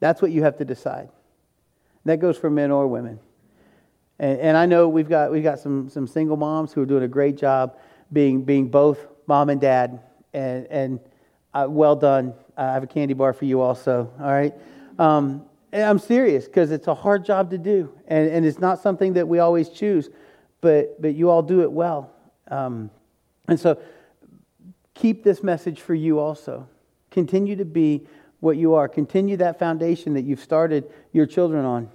That's 0.00 0.20
what 0.20 0.32
you 0.32 0.42
have 0.42 0.56
to 0.58 0.64
decide. 0.64 1.08
That 2.04 2.18
goes 2.18 2.36
for 2.36 2.50
men 2.50 2.70
or 2.70 2.86
women. 2.86 3.20
And, 4.18 4.38
and 4.38 4.56
I 4.56 4.66
know 4.66 4.88
we've 4.88 5.08
got, 5.08 5.30
we've 5.30 5.42
got 5.42 5.58
some, 5.58 5.88
some 5.88 6.06
single 6.06 6.36
moms 6.36 6.72
who 6.72 6.82
are 6.82 6.86
doing 6.86 7.04
a 7.04 7.08
great 7.08 7.36
job 7.36 7.76
being, 8.14 8.44
being 8.44 8.68
both 8.68 9.06
mom 9.26 9.50
and 9.50 9.60
dad. 9.60 10.00
And, 10.32 10.66
and 10.68 11.00
uh, 11.54 11.66
well 11.68 11.94
done. 11.94 12.34
I 12.56 12.72
have 12.72 12.82
a 12.82 12.86
candy 12.86 13.14
bar 13.14 13.32
for 13.32 13.44
you 13.44 13.60
also. 13.60 14.10
All 14.20 14.26
right. 14.26 14.52
Um, 14.98 15.44
I'm 15.72 15.98
serious 15.98 16.46
because 16.46 16.70
it's 16.70 16.86
a 16.86 16.94
hard 16.94 17.24
job 17.24 17.50
to 17.50 17.58
do. 17.58 17.92
And, 18.08 18.28
and 18.28 18.46
it's 18.46 18.58
not 18.58 18.80
something 18.80 19.14
that 19.14 19.26
we 19.26 19.38
always 19.38 19.68
choose, 19.68 20.08
but, 20.60 21.00
but 21.00 21.14
you 21.14 21.30
all 21.30 21.42
do 21.42 21.62
it 21.62 21.70
well. 21.70 22.10
Um, 22.48 22.90
and 23.48 23.58
so 23.58 23.80
keep 24.94 25.24
this 25.24 25.42
message 25.42 25.80
for 25.80 25.94
you 25.94 26.18
also. 26.18 26.68
Continue 27.10 27.56
to 27.56 27.64
be 27.64 28.06
what 28.40 28.56
you 28.56 28.74
are. 28.74 28.88
Continue 28.88 29.36
that 29.38 29.58
foundation 29.58 30.14
that 30.14 30.22
you've 30.22 30.40
started 30.40 30.92
your 31.12 31.26
children 31.26 31.64
on. 31.64 31.90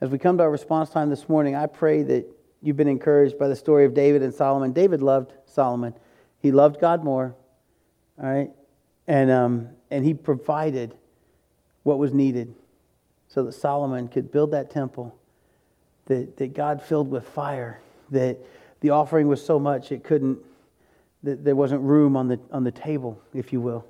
As 0.00 0.10
we 0.10 0.18
come 0.18 0.36
to 0.38 0.42
our 0.42 0.50
response 0.50 0.90
time 0.90 1.08
this 1.08 1.28
morning, 1.28 1.54
I 1.54 1.66
pray 1.66 2.02
that 2.02 2.26
you've 2.64 2.76
been 2.76 2.88
encouraged 2.88 3.38
by 3.38 3.46
the 3.46 3.56
story 3.56 3.84
of 3.84 3.94
David 3.94 4.22
and 4.22 4.32
Solomon. 4.32 4.72
David 4.72 5.02
loved 5.02 5.32
Solomon, 5.46 5.94
he 6.40 6.50
loved 6.50 6.80
God 6.80 7.04
more, 7.04 7.34
all 8.20 8.28
right? 8.28 8.50
And, 9.06 9.30
um, 9.30 9.68
and 9.90 10.04
he 10.04 10.14
provided 10.14 10.94
what 11.82 11.98
was 11.98 12.12
needed 12.14 12.54
so 13.28 13.44
that 13.44 13.52
Solomon 13.52 14.08
could 14.08 14.32
build 14.32 14.52
that 14.52 14.70
temple 14.70 15.14
that, 16.06 16.36
that 16.36 16.54
God 16.54 16.82
filled 16.82 17.10
with 17.10 17.26
fire, 17.28 17.80
that 18.10 18.38
the 18.80 18.90
offering 18.90 19.28
was 19.28 19.44
so 19.44 19.58
much 19.58 19.92
it 19.92 20.04
couldn't 20.04 20.38
that 21.22 21.42
there 21.42 21.56
wasn't 21.56 21.80
room 21.80 22.16
on 22.16 22.28
the, 22.28 22.38
on 22.50 22.64
the 22.64 22.70
table, 22.70 23.18
if 23.32 23.52
you 23.52 23.60
will. 23.60 23.86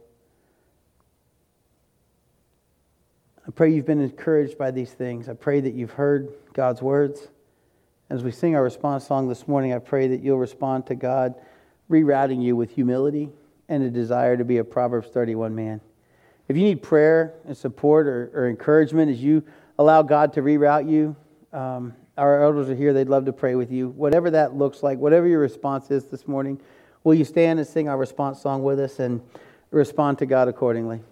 I 3.47 3.51
pray 3.51 3.73
you've 3.75 3.87
been 3.87 4.01
encouraged 4.01 4.57
by 4.57 4.71
these 4.71 4.93
things. 4.93 5.29
I 5.29 5.35
pray 5.35 5.61
that 5.61 5.75
you've 5.75 5.91
heard 5.91 6.33
God's 6.53 6.81
words. 6.81 7.29
As 8.11 8.23
we 8.23 8.31
sing 8.31 8.55
our 8.55 8.62
response 8.62 9.07
song 9.07 9.29
this 9.29 9.49
morning, 9.49 9.73
I 9.73 9.79
pray 9.79 10.09
that 10.09 10.23
you'll 10.23 10.38
respond 10.38 10.87
to 10.87 10.95
God 10.95 11.35
rerouting 11.90 12.43
you 12.43 12.57
with 12.57 12.71
humility 12.71 13.31
and 13.69 13.83
a 13.83 13.90
desire 13.90 14.37
to 14.37 14.45
be 14.45 14.59
a 14.59 14.64
Proverbs 14.64 15.09
31 15.09 15.55
man. 15.55 15.81
If 16.49 16.57
you 16.57 16.62
need 16.62 16.83
prayer 16.83 17.35
and 17.47 17.57
support 17.57 18.07
or, 18.07 18.31
or 18.35 18.49
encouragement 18.49 19.11
as 19.11 19.23
you 19.23 19.43
allow 19.79 20.03
God 20.03 20.33
to 20.35 20.43
reroute 20.43 20.88
you, 20.88 21.17
um, 21.53 21.95
our 22.17 22.43
elders 22.43 22.69
are 22.69 22.75
here. 22.75 22.93
They'd 22.93 23.09
love 23.09 23.25
to 23.25 23.33
pray 23.33 23.55
with 23.55 23.73
you. 23.73 23.88
Whatever 23.88 24.31
that 24.31 24.55
looks 24.55 24.83
like, 24.83 24.99
whatever 24.99 25.27
your 25.27 25.40
response 25.40 25.90
is 25.90 26.05
this 26.05 26.29
morning, 26.29 26.61
Will 27.05 27.14
you 27.14 27.27
stand 27.27 27.59
and 27.59 27.69
sing 27.69 27.87
our 27.87 27.99
response 27.99 28.40
song 28.40 28.62
with 28.62 28.81
us 28.81 28.99
and 28.99 29.21
respond 29.71 30.19
to 30.19 30.27
God 30.27 30.49
accordingly? 30.49 31.03